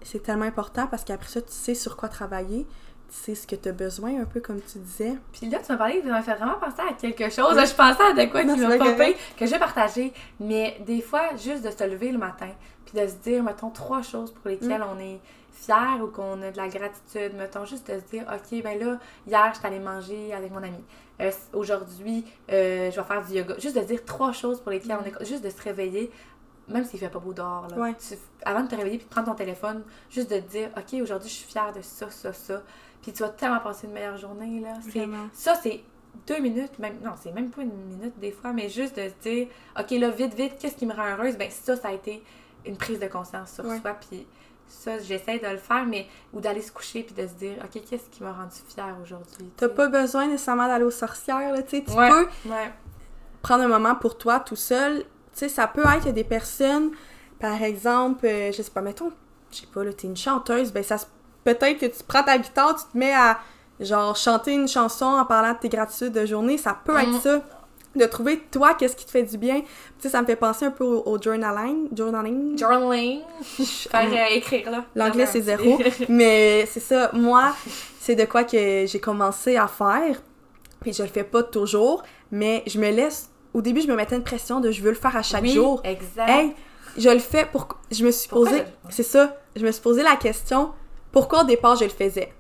[0.03, 2.67] c'est tellement important parce qu'après ça, tu sais sur quoi travailler,
[3.15, 5.15] sais ce que tu as besoin, un peu comme tu disais.
[5.33, 7.55] Puis là, tu m'as parlé, tu m'as fait vraiment penser à quelque chose.
[7.55, 10.13] Je pensais à de quoi qui m'a popé, que j'ai partagé.
[10.41, 12.51] Mais des fois, juste de se lever le matin,
[12.87, 14.97] puis de se dire, mettons, trois choses pour lesquelles mm.
[14.97, 15.21] on est
[15.53, 18.99] fier ou qu'on a de la gratitude, mettons, juste de se dire, OK, ben là,
[19.27, 20.83] hier, je suis allée manger avec mon ami.
[21.21, 23.55] Euh, aujourd'hui, euh, je vais faire du yoga.
[23.59, 25.25] Juste de dire trois choses pour lesquelles on est.
[25.27, 26.11] Juste de se réveiller,
[26.69, 27.69] même s'il fait pas beau dehors.
[27.69, 27.93] Là,
[28.45, 31.29] avant de te réveiller puis de prendre ton téléphone, juste de te dire, OK, aujourd'hui,
[31.29, 32.63] je suis fière de ça, ça, ça.
[33.03, 34.61] Puis tu vas tellement passer une meilleure journée.
[34.61, 34.75] là.
[35.33, 35.81] Ça, c'est
[36.27, 39.29] deux minutes, même, non, c'est même pas une minute des fois, mais juste de se
[39.29, 39.49] dire,
[39.79, 41.37] OK, là, vite, vite, qu'est-ce qui me rend heureuse?
[41.37, 42.23] Ben, ça, ça a été
[42.65, 43.95] une prise de conscience sur soi.
[44.09, 44.27] Puis
[44.69, 47.83] ça, j'essaie de le faire, mais ou d'aller se coucher puis de se dire, OK,
[47.89, 49.51] qu'est-ce qui m'a rendu fière aujourd'hui?
[49.57, 51.85] T'as pas besoin nécessairement d'aller aux sorcières, là, tu sais.
[51.85, 52.29] Tu peux
[53.43, 54.99] prendre un moment pour toi tout seul.
[55.01, 56.93] Tu sais, ça peut être des personnes,
[57.41, 59.11] par exemple, euh, je sais pas, mettons,
[59.51, 60.97] je sais pas, là, t'es une chanteuse, ben ça
[61.45, 63.39] peut-être que tu prends ta guitare, tu te mets à,
[63.81, 67.21] genre, chanter une chanson en parlant de tes gratitudes de journée, ça peut être mm.
[67.21, 67.43] ça
[67.95, 69.61] de trouver toi qu'est-ce qui te fait du bien.
[69.61, 69.67] Tu
[69.99, 71.89] sais, ça me fait penser un peu au, journaling.
[71.95, 72.59] Journaling.
[72.59, 73.21] Journaling.
[73.43, 74.85] Faire euh, écrire là.
[74.95, 75.79] L'anglais c'est zéro.
[76.09, 77.55] mais c'est ça, moi,
[78.01, 80.23] c'est de quoi que j'ai commencé à faire.
[80.81, 83.31] Puis je le fais pas toujours, mais je me laisse.
[83.55, 85.81] Au début, je me mettais une pression de je veux le faire à chaque jour.
[85.85, 86.29] Exact.
[86.29, 86.55] Hey,
[86.97, 87.69] je le fais pour.
[87.91, 88.65] Je me suis posé.
[88.89, 89.37] C'est ça.
[89.55, 90.73] Je me suis posé la question
[91.13, 92.33] pourquoi au départ je le faisais?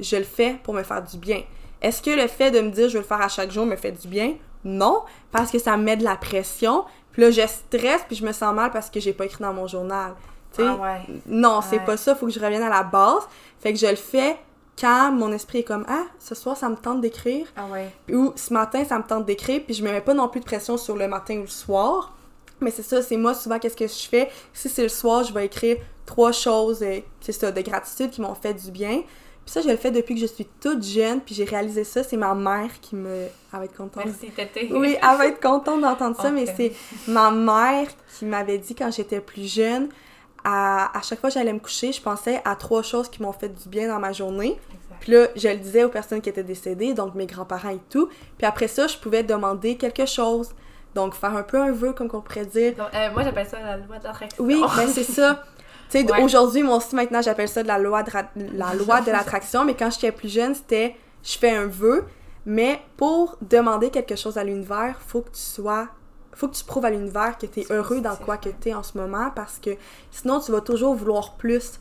[0.00, 1.42] Je le fais pour me faire du bien.
[1.80, 3.76] Est-ce que le fait de me dire je veux le faire à chaque jour me
[3.76, 4.34] fait du bien?
[4.64, 6.84] Non, parce que ça me met de la pression.
[7.12, 9.52] Puis là, je stresse, puis je me sens mal parce que j'ai pas écrit dans
[9.52, 10.14] mon journal.
[10.58, 11.00] Ah ouais.
[11.26, 13.22] Non, c'est pas ça, faut que je revienne à la base.
[13.60, 14.36] Fait que je le fais
[14.80, 17.46] quand mon esprit est comme Ah, ce soir, ça me tente d'écrire.
[17.56, 17.90] Ah ouais.
[18.12, 20.44] Ou ce matin, ça me tente d'écrire, puis je me mets pas non plus de
[20.44, 22.14] pression sur le matin ou le soir.
[22.60, 24.30] Mais c'est ça, c'est moi souvent qu'est-ce que je fais?
[24.52, 28.20] Si c'est le soir, je vais écrire trois choses, euh, c'est ça, de gratitude qui
[28.20, 29.02] m'ont fait du bien.
[29.44, 32.02] Puis ça, je le fais depuis que je suis toute jeune, puis j'ai réalisé ça.
[32.02, 33.08] C'est ma mère qui me.
[33.08, 34.04] Elle va être contente.
[34.04, 34.68] Merci, Tété.
[34.70, 36.72] Oui, elle va être contente d'entendre ça, mais c'est
[37.06, 37.86] ma mère
[38.18, 39.88] qui m'avait dit quand j'étais plus jeune.
[40.44, 43.32] À, à chaque fois que j'allais me coucher, je pensais à trois choses qui m'ont
[43.32, 44.58] fait du bien dans ma journée.
[45.00, 48.08] Puis là, je le disais aux personnes qui étaient décédées, donc mes grands-parents et tout.
[48.36, 50.50] Puis après ça, je pouvais demander quelque chose.
[50.94, 52.74] Donc, faire un peu un vœu, comme on pourrait dire.
[52.94, 54.44] Euh, moi, j'appelle ça la loi d'attraction.
[54.44, 55.44] Oui, ben c'est ça.
[55.90, 58.10] Tu sais, aujourd'hui, moi aussi, maintenant, j'appelle ça de la loi de,
[58.54, 62.04] la loi de l'attraction, mais quand j'étais plus jeune, c'était je fais un vœu,
[62.46, 65.88] mais pour demander quelque chose à l'univers, faut que tu sois
[66.34, 68.74] faut que tu prouves à l'univers que tu es heureux dans quoi que tu es
[68.74, 69.70] en ce moment parce que
[70.12, 71.80] sinon tu vas toujours vouloir plus.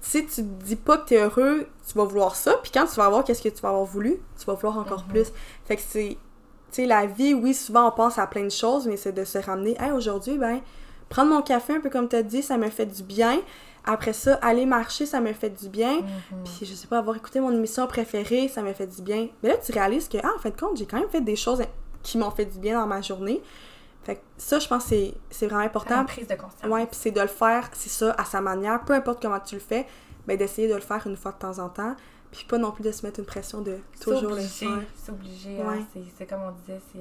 [0.00, 2.94] Si tu dis pas que tu es heureux, tu vas vouloir ça, puis quand tu
[2.94, 5.12] vas avoir qu'est-ce que tu vas avoir voulu, tu vas vouloir encore mm-hmm.
[5.12, 5.32] plus.
[5.64, 6.16] Fait que c'est
[6.76, 9.24] tu sais la vie, oui, souvent on pense à plein de choses, mais c'est de
[9.24, 10.60] se ramener, hey, aujourd'hui ben
[11.08, 13.38] prendre mon café, un peu comme tu as dit, ça me fait du bien.
[13.84, 16.00] Après ça, aller marcher, ça me fait du bien.
[16.00, 16.44] Mhm.
[16.44, 19.28] Puis, je sais pas, avoir écouté mon émission préférée, ça me fait du bien.
[19.42, 21.62] Mais là, tu réalises que, ah, en fait, compte, j'ai quand même fait des choses
[22.02, 23.40] qui m'ont fait du bien dans ma journée.
[24.02, 24.96] Fait que ça, je pense que
[25.30, 26.00] c'est vraiment important.
[26.00, 26.68] Une prise de conscience.
[26.68, 29.54] Ouais, puis c'est de le faire, c'est ça, à sa manière, peu importe comment tu
[29.54, 29.86] le fais,
[30.26, 31.94] mais d'essayer de le faire une fois de temps en temps.
[32.36, 34.68] Puis pas non plus de se mettre une pression de toujours le faire.
[34.94, 35.86] C'est obligé, hein.
[36.18, 37.00] c'est comme on disait, c'est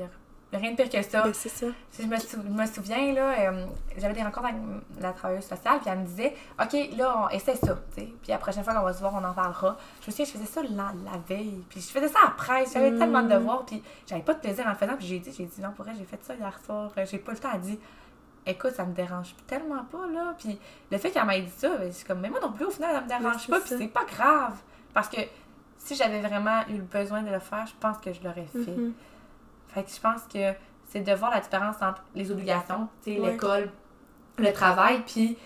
[0.54, 1.24] Rien de pire que ça.
[1.24, 1.66] Ben, c'est ça.
[2.00, 3.66] Je me, me, souviens, là, euh,
[3.98, 4.62] j'avais des rencontres avec
[5.02, 8.14] la travailleuse sociale, puis elle me disait OK, là, on essaie ça, tu sais.
[8.22, 9.78] Puis la prochaine fois qu'on va se voir, on en parlera.
[10.02, 12.66] Je me souviens, je faisais ça la, la veille, puis je faisais ça après.
[12.72, 13.00] J'avais mm.
[13.00, 14.96] tellement de devoirs, puis j'avais pas de plaisir en le faisant.
[14.96, 17.34] Puis j'ai dit, j'ai dit, non, pour j'ai fait ça hier soir, euh, j'ai pas
[17.34, 17.50] le temps.
[17.54, 17.80] Elle dit,
[18.46, 20.36] écoute, ça me dérange tellement pas, là.
[20.38, 20.58] Puis
[20.90, 22.96] le fait qu'elle m'ait dit ça, ben, c'est comme, mais moi non plus, au final,
[22.96, 24.54] ça me dérange pas, puis c'est pas grave.
[24.96, 25.18] Parce que
[25.78, 28.72] si j'avais vraiment eu le besoin de le faire, je pense que je l'aurais fait.
[28.72, 28.92] Mm-hmm.
[29.68, 30.54] Fait que je pense que
[30.88, 33.70] c'est de voir la différence entre les obligations, l'école,
[34.38, 35.38] le travail, puis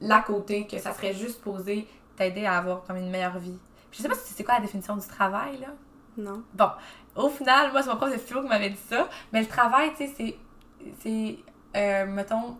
[0.00, 3.58] l'à côté, que ça serait juste posé t'aider à avoir comme une meilleure vie.
[3.90, 5.68] Puis je sais pas si c'est quoi la définition du travail, là.
[6.18, 6.42] Non.
[6.52, 6.70] Bon,
[7.16, 9.92] au final, moi, c'est mon prof de philo qui m'avait dit ça, mais le travail,
[9.96, 10.38] tu sais, c'est.
[11.00, 11.38] C'est.
[11.76, 12.58] Euh, mettons.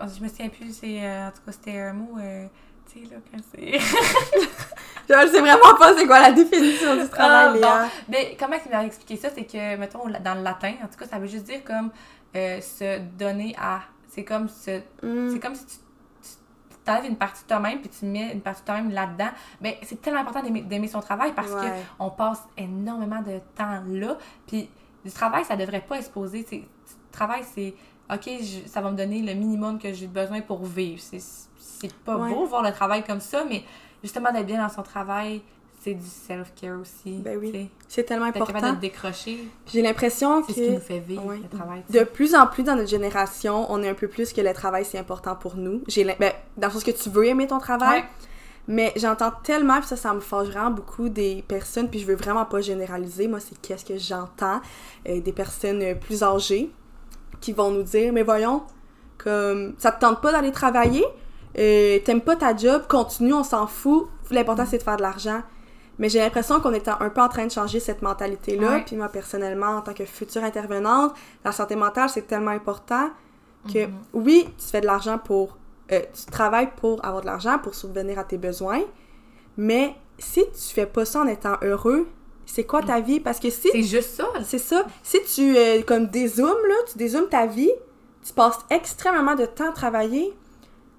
[0.00, 1.04] Je me souviens plus, c'est.
[1.04, 2.18] Euh, en tout cas, c'était un mot.
[2.18, 2.46] Euh,
[2.94, 3.78] tu sais, là, quand c'est.
[5.08, 8.84] je sais vraiment pas c'est quoi la définition du travail, ah, Mais comment il m'a
[8.84, 9.28] expliqué ça?
[9.34, 11.90] C'est que, mettons, dans le latin, en tout cas, ça veut juste dire comme
[12.36, 13.80] euh, se donner à.
[14.08, 14.78] C'est comme se.
[15.02, 15.32] Mm.
[15.32, 15.74] C'est comme si tu
[16.84, 19.30] t'enlèves une partie de toi-même puis tu mets une partie de toi-même là-dedans,
[19.60, 21.66] mais c'est tellement important d'aimer son travail parce que
[21.98, 24.18] on passe énormément de temps là.
[24.46, 24.68] Puis
[25.04, 26.46] du travail, ça devrait pas exposer.
[26.52, 26.60] Le
[27.10, 27.74] travail, c'est
[28.12, 28.30] OK,
[28.66, 31.00] ça va me donner le minimum que j'ai besoin pour vivre.
[31.00, 33.64] C'est pas beau voir le travail comme ça, mais
[34.02, 35.42] justement d'être bien dans son travail,
[35.84, 37.18] c'est du self-care aussi.
[37.18, 37.70] Ben oui.
[37.88, 38.72] C'est tellement important.
[38.72, 39.48] de décrocher.
[39.70, 40.52] J'ai l'impression que.
[40.52, 41.82] C'est ce qui nous fait vivre, le travail.
[41.90, 44.84] De plus en plus dans notre génération, on est un peu plus que le travail,
[44.84, 45.82] c'est important pour nous.
[45.88, 48.04] J'ai ben, dans le sens que tu veux aimer ton travail.
[48.66, 52.14] Mais j'entends tellement, puis ça, ça me fâche vraiment beaucoup des personnes, puis je veux
[52.14, 53.28] vraiment pas généraliser.
[53.28, 54.62] Moi, c'est qu'est-ce que j'entends.
[55.06, 56.70] Euh, des personnes plus âgées
[57.44, 58.62] qui vont nous dire Mais voyons,
[59.18, 61.04] comme ça te tente pas d'aller travailler,
[61.58, 64.08] euh, t'aimes pas ta job, continue, on s'en fout.
[64.30, 65.42] L'important, c'est de faire de l'argent.
[65.98, 68.80] Mais j'ai l'impression qu'on est un peu en train de changer cette mentalité-là.
[68.84, 71.12] Puis moi, personnellement, en tant que future intervenante,
[71.44, 73.10] la santé mentale, c'est tellement important
[73.72, 73.94] que, mhm.
[74.14, 75.58] oui, tu fais de l'argent pour...
[75.92, 78.80] Euh, tu travailles pour avoir de l'argent, pour subvenir à tes besoins.
[79.56, 82.08] Mais si tu fais pas ça en étant heureux,
[82.46, 83.20] c'est quoi ta vie?
[83.20, 83.68] Parce que si...
[83.72, 84.26] C'est juste ça.
[84.44, 84.84] C'est ça.
[85.02, 87.70] Si tu, euh, comme dézoomes, là, tu dézoomes ta vie,
[88.24, 90.34] tu passes extrêmement de temps à travailler,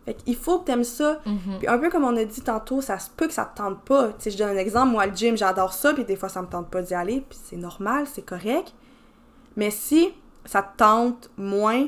[0.05, 1.19] fait qu'il faut que t'aimes ça.
[1.25, 1.57] Mhm.
[1.59, 3.81] Puis un peu comme on a dit tantôt, ça se peut que ça te tente
[3.81, 4.09] pas.
[4.09, 6.41] Tu sais, je donne un exemple, moi, le gym, j'adore ça, puis des fois, ça
[6.41, 8.73] me tente pas d'y aller, puis c'est normal, c'est correct.
[9.55, 10.13] Mais si
[10.45, 11.87] ça te tente moins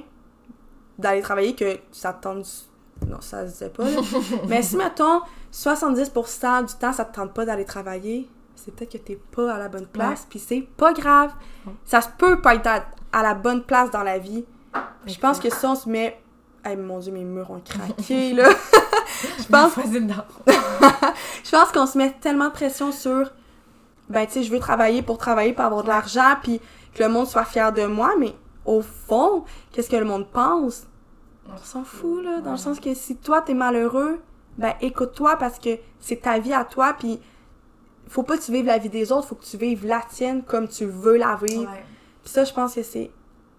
[0.97, 2.47] d'aller travailler que ça te tente...
[3.07, 3.83] Non, ça se disait pas,
[4.47, 5.21] Mais si, mettons,
[5.53, 8.27] 70% du temps, ça te tente pas d'aller travailler,
[8.67, 11.31] c'est peut-être que t'es pas à la bonne place, puis c'est pas grave.
[11.85, 12.67] Ça se peut pas être
[13.13, 14.43] à, la bonne place dans la vie.
[15.05, 16.19] Je pense que ça, on se met
[16.75, 18.49] mon dieu, mes murs ont craqué, là.
[19.39, 19.71] je pense.
[21.45, 23.31] je pense qu'on se met tellement de pression sur.
[24.09, 26.59] Ben, tu sais, je veux travailler pour travailler, pour avoir de l'argent, puis
[26.93, 30.87] que le monde soit fier de moi, mais au fond, qu'est-ce que le monde pense?
[31.49, 32.41] On s'en fout, là.
[32.41, 34.19] Dans le sens que si toi, t'es malheureux,
[34.57, 35.69] ben, écoute-toi parce que
[36.01, 37.21] c'est ta vie à toi, puis
[38.09, 40.43] faut pas que tu vives la vie des autres, faut que tu vives la tienne
[40.43, 41.71] comme tu veux la vivre.
[42.23, 43.11] Puis ça, je pense que c'est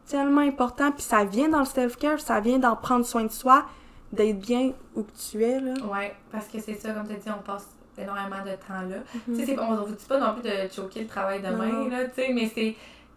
[0.09, 0.90] tellement important.
[0.92, 3.66] Puis ça vient dans le self-care, ça vient d'en prendre soin de soi,
[4.12, 5.61] d'être bien où tu es.
[5.61, 5.74] Là.
[5.86, 8.99] Ouais, parce que c'est ça, comme tu as dit, on passe énormément de temps là.
[9.26, 9.38] Mhm.
[9.38, 12.05] Tu sais, on ne vous dit pas non plus de choquer le travail demain, là,
[12.07, 12.76] tu sais, mais c'est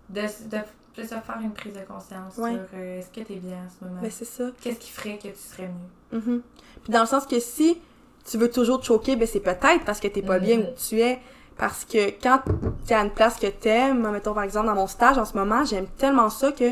[0.09, 3.57] de, de, se faire une prise de conscience sur euh, est-ce que tu es bien
[3.57, 4.01] en ce moment?
[4.01, 4.45] Ben, c'est ça.
[4.59, 6.19] Qu'est-ce qui ferait que tu serais mieux?
[6.19, 6.41] Mhm.
[6.83, 7.79] Puis dans le sens que si
[8.25, 10.63] tu veux toujours te choquer, ben c'est peut-être parce que tu n'es pas bien mhm.
[10.63, 11.19] où tu es.
[11.57, 12.39] Parce que quand
[12.87, 15.37] tu as une place que tu aimes, mettons par exemple dans mon stage en ce
[15.37, 16.71] moment, j'aime tellement ça que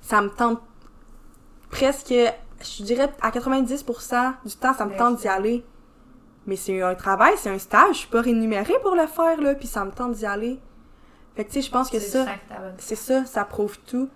[0.00, 0.60] ça me tente
[1.70, 5.64] presque, je dirais à 90% du temps, ça me tente d'y aller.
[6.46, 9.54] Mais c'est un travail, c'est un stage, je suis pas rémunérée pour le faire, là,
[9.54, 10.58] puis ça me tente d'y aller.
[11.36, 12.26] Fait que, tu sais, je pense que ça,
[12.78, 14.08] c'est ça, ça prouve tout.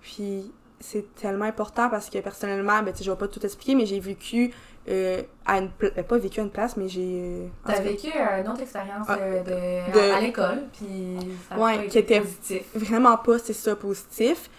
[0.00, 3.74] Puis c'est tellement important parce que personnellement, ben, tu sais, je vais pas tout expliquer,
[3.74, 4.54] mais j'ai vécu
[4.90, 7.22] euh, à une euh, pas vécu à une place, mais j'ai.
[7.22, 11.16] Euh, T'as vécu une autre expérience ah, de, à, l'école, puis
[11.48, 12.62] ça ouais, qui était positif.
[12.74, 14.50] vraiment pas, c'est ça, positif.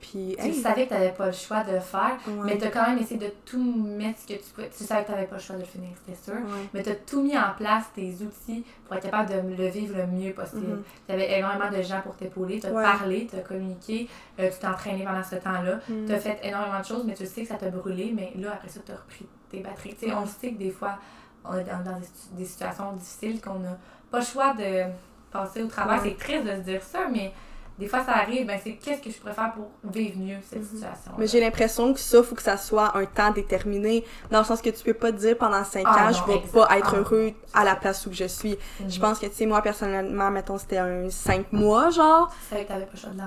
[0.00, 2.70] Puis, tu savais que tu n'avais pas le choix de le faire, mais tu as
[2.70, 4.70] quand même essayé de tout mettre ce que tu pouvais.
[4.70, 6.40] Tu savais que tu n'avais pas le choix de le finir, c'était sûr.
[6.72, 9.96] Mais tu as tout mis en place, tes outils, pour être capable de le vivre
[9.96, 10.66] le mieux possible.
[10.66, 11.06] Mm-hmm.
[11.06, 14.58] Tu avais énormément de gens pour t'épauler, tu as parlé, tu as communiqué, euh, tu
[14.58, 15.80] t'es entraîné pendant ce temps-là.
[15.88, 16.06] Mm.
[16.06, 18.52] Tu as fait énormément de choses, mais tu sais que ça t'a brûlé, mais là,
[18.52, 19.96] après ça, tu as repris tes batteries.
[20.14, 20.98] On sait que des fois,
[21.44, 21.98] on est dans,
[22.36, 23.76] des, situations difficiles, qu'on n'a
[24.10, 24.84] pas le choix de
[25.30, 26.00] passer au travail.
[26.02, 27.32] C'est triste de se dire ça, mais
[27.78, 30.64] des fois ça arrive, ben c'est qu'est-ce que je préfère pour vivre mieux cette mhm.
[30.64, 31.12] situation.
[31.16, 34.60] Mais j'ai l'impression que ça, faut que ça soit un temps déterminé, dans le sens
[34.60, 37.32] que tu peux pas te dire pendant 5 ah ans, je vais pas être heureux
[37.54, 38.58] à la place où je suis.
[38.80, 38.90] Mhm.
[38.90, 42.30] Je pense que, tu sais, moi personnellement, mettons, c'était un 5 mois, genre.
[42.50, 42.74] C'est de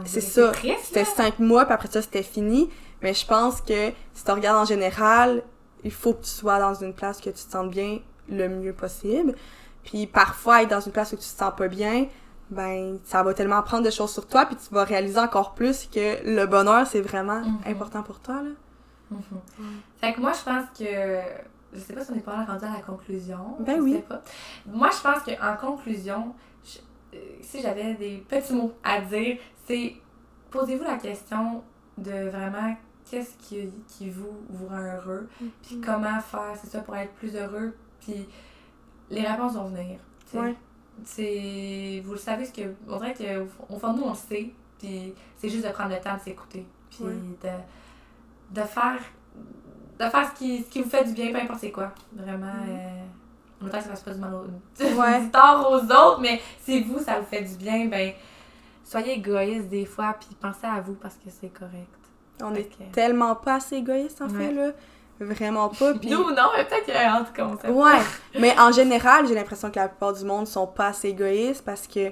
[0.06, 0.52] C'est ça.
[0.84, 2.70] C'était 5 mois, puis après ça, c'était fini.
[3.02, 5.43] Mais je pense que si tu regardes en général,
[5.84, 7.99] il faut que tu sois dans une place que tu te sentes bien
[8.30, 9.34] le mieux possible.
[9.84, 12.08] Puis parfois, être dans une place où tu te sens pas bien,
[12.52, 15.86] ben ça va tellement apprendre des choses sur toi puis tu vas réaliser encore plus
[15.86, 17.60] que le bonheur c'est vraiment mhm.
[17.66, 18.49] important pour toi là.
[19.10, 19.22] Mhm.
[19.99, 21.20] Fait que moi je pense que
[21.74, 23.56] je sais pas si on est pas rendu à la conclusion.
[23.62, 23.93] Ben oui.
[23.93, 24.22] Sais pas.
[24.66, 26.36] Moi je pense qu'en conclusion,
[27.14, 29.95] euh, si j'avais des petits mots à dire, c'est
[30.49, 31.64] posez-vous la question
[31.97, 32.76] de vraiment
[33.10, 35.30] qu'est-ce qui, qui vous, vous rend heureux,
[35.62, 35.86] puis mhm.
[35.86, 38.28] comment faire, c'est ça, pour être plus heureux, puis
[39.10, 39.99] les réponses vont venir.
[40.34, 40.56] Ouais
[41.03, 44.15] c'est vous le savez ce que on dirait que au fond de nous on le
[44.15, 48.99] sait puis c'est juste de prendre le temps de s'écouter puis de, de faire
[49.99, 52.45] de faire ce qui, ce qui vous fait du bien peu importe c'est quoi vraiment
[52.45, 52.69] mm-hmm.
[52.69, 53.03] euh,
[53.63, 55.29] Autant que ça fasse pas du mal aux...
[55.31, 58.13] tort aux autres, mais si vous, ça vous fait du bien, ben,
[58.83, 61.87] soyez égoïste des fois, puis pensez à vous parce que c'est correct.
[62.41, 64.71] On est tellement pas assez égoïste, en fait, là.
[65.22, 65.93] Vraiment pas.
[65.93, 66.09] Puis...
[66.09, 67.72] Nous, non, mais peut-être qu'il y a un ça.
[67.72, 68.01] Ouais,
[68.39, 71.86] mais en général, j'ai l'impression que la plupart du monde sont pas assez égoïstes parce
[71.86, 72.11] que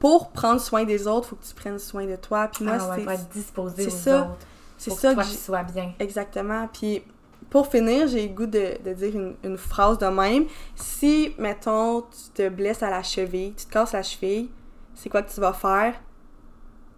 [0.00, 2.48] pour prendre soin des autres, faut que tu prennes soin de toi.
[2.52, 3.02] Puis moi, ah c'est...
[3.02, 4.20] être disposé aux ça.
[4.22, 4.46] autres.
[4.76, 5.92] C'est ça que, que toi, bien.
[6.00, 6.68] Exactement.
[6.72, 7.04] Puis
[7.48, 10.46] pour finir, j'ai le goût de, de dire une, une, phrase de même.
[10.74, 14.48] Si, mettons, tu te blesses à la cheville, tu te casses la cheville,
[14.94, 15.94] c'est quoi que tu vas faire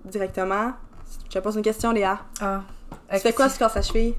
[0.04, 0.72] directement?
[1.28, 2.20] Je te pose une question, Léa.
[2.40, 2.62] Ah.
[3.12, 4.14] Tu fais quoi si tu casses la cheville?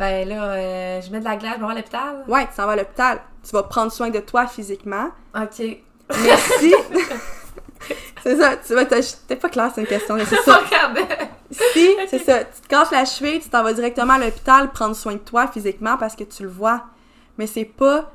[0.00, 2.24] Ben là, euh, je mets de la glace, je vais à l'hôpital.
[2.26, 3.20] Ouais, tu s'en vas à l'hôpital.
[3.44, 5.10] Tu vas prendre soin de toi physiquement.
[5.36, 5.62] OK.
[6.24, 6.74] Merci.
[8.22, 10.62] c'est ça, tu vas T'es pas clair, c'est une question, c'est ça.
[11.50, 14.96] si, c'est ça, tu te casses la cheville, tu t'en vas directement à l'hôpital prendre
[14.96, 16.86] soin de toi physiquement parce que tu le vois.
[17.36, 18.10] Mais c'est pas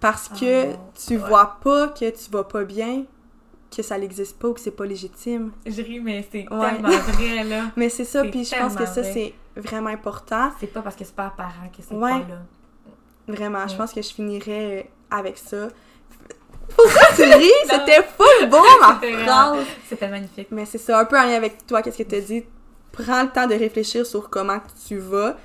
[0.00, 0.76] parce que ah,
[1.06, 3.04] tu vois pas que tu vas pas bien
[3.74, 5.52] que ça n'existe pas ou que c'est pas légitime.
[5.64, 7.66] Je ris, mais c'est tellement vrai, là.
[7.76, 10.50] mais c'est ça, puis je pense que ça, c'est vraiment important.
[10.60, 12.42] C'est pas parce que c'est pas apparent que c'est pas là.
[13.28, 15.68] Vraiment, je pense que je finirais avec ça.
[16.68, 17.50] Pourquoi tu ris?
[17.64, 19.66] C'était full bon, ma phrase!
[19.88, 20.48] C'était magnifique.
[20.50, 22.44] Mais c'est ça, un peu en lien avec toi, qu'est-ce que tu as dit.
[22.92, 25.36] Prends le temps de réfléchir sur comment tu vas,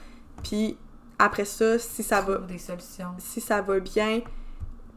[0.44, 0.78] puis
[1.20, 2.38] après ça, si ça va...
[2.40, 3.10] des solutions.
[3.20, 4.22] Si ça va bien,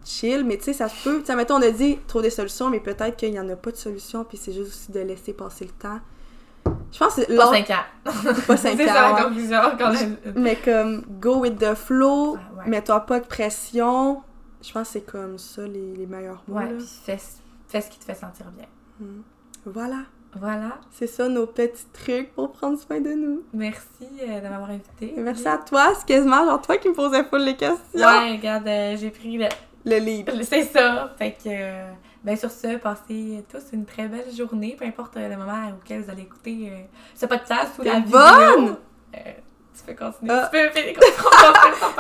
[0.05, 1.21] chill, mais tu sais, ça se peut.
[1.21, 3.57] Tu sais, mettons, on a dit trouver des solutions, mais peut-être qu'il n'y en a
[3.57, 6.01] pas de solution, puis c'est juste aussi de laisser passer le temps.
[6.93, 7.75] Je pense que Pas 5 ans.
[8.47, 8.77] pas 5 ans.
[8.77, 10.17] c'est ça la conclusion quand même.
[10.37, 14.23] Mais comme, go with the flow, mets-toi pas de pression.
[14.63, 16.57] Je pense que c'est comme ça les, les meilleurs mots.
[16.57, 17.19] Ouais, puis fais,
[17.69, 18.67] fais, ce qui te fait sentir bien.
[19.01, 19.23] Hmm.
[19.65, 19.99] Voilà.
[20.39, 20.79] Voilà.
[20.91, 23.43] C'est ça nos petits trucs pour prendre soin de nous.
[23.53, 25.15] Merci euh, de m'avoir invité.
[25.17, 25.93] Merci à toi.
[25.97, 27.79] C'est quasiment genre toi qui me posais full les questions.
[27.95, 29.47] Ouais, regarde, euh, j'ai pris le,
[29.85, 30.31] le lead.
[30.45, 31.15] C'est ça.
[31.19, 31.91] Fait que, euh,
[32.25, 36.11] ben sur ce, passez tous une très belle journée, peu importe le moment auquel vous
[36.11, 36.83] allez écouter euh,
[37.15, 38.61] ce podcast ou la bonne!
[38.61, 38.77] vidéo.
[39.15, 39.33] Euh,
[39.79, 40.33] tu peux continuer.
[40.33, 40.51] Ah.
[40.53, 41.01] Tu peux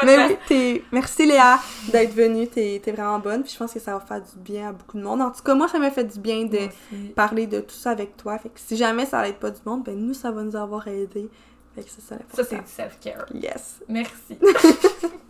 [0.07, 0.83] Mais oui.
[0.91, 1.61] Merci Léa
[1.93, 2.49] d'être venue.
[2.49, 3.43] T'es, t'es vraiment bonne.
[3.43, 5.23] Puis je pense que ça va faire du bien à beaucoup de monde.
[5.23, 6.69] En tout cas, moi, ça m'a fait du bien de
[7.15, 8.37] parler de tout ça avec toi.
[8.39, 10.89] Fait que si jamais ça n'aide pas du monde, ben nous, ça va nous avoir
[10.89, 11.29] aidé.
[11.75, 13.27] Fait que c'est ça Ça, c'est du self-care.
[13.33, 13.81] Yes.
[13.89, 14.39] Merci.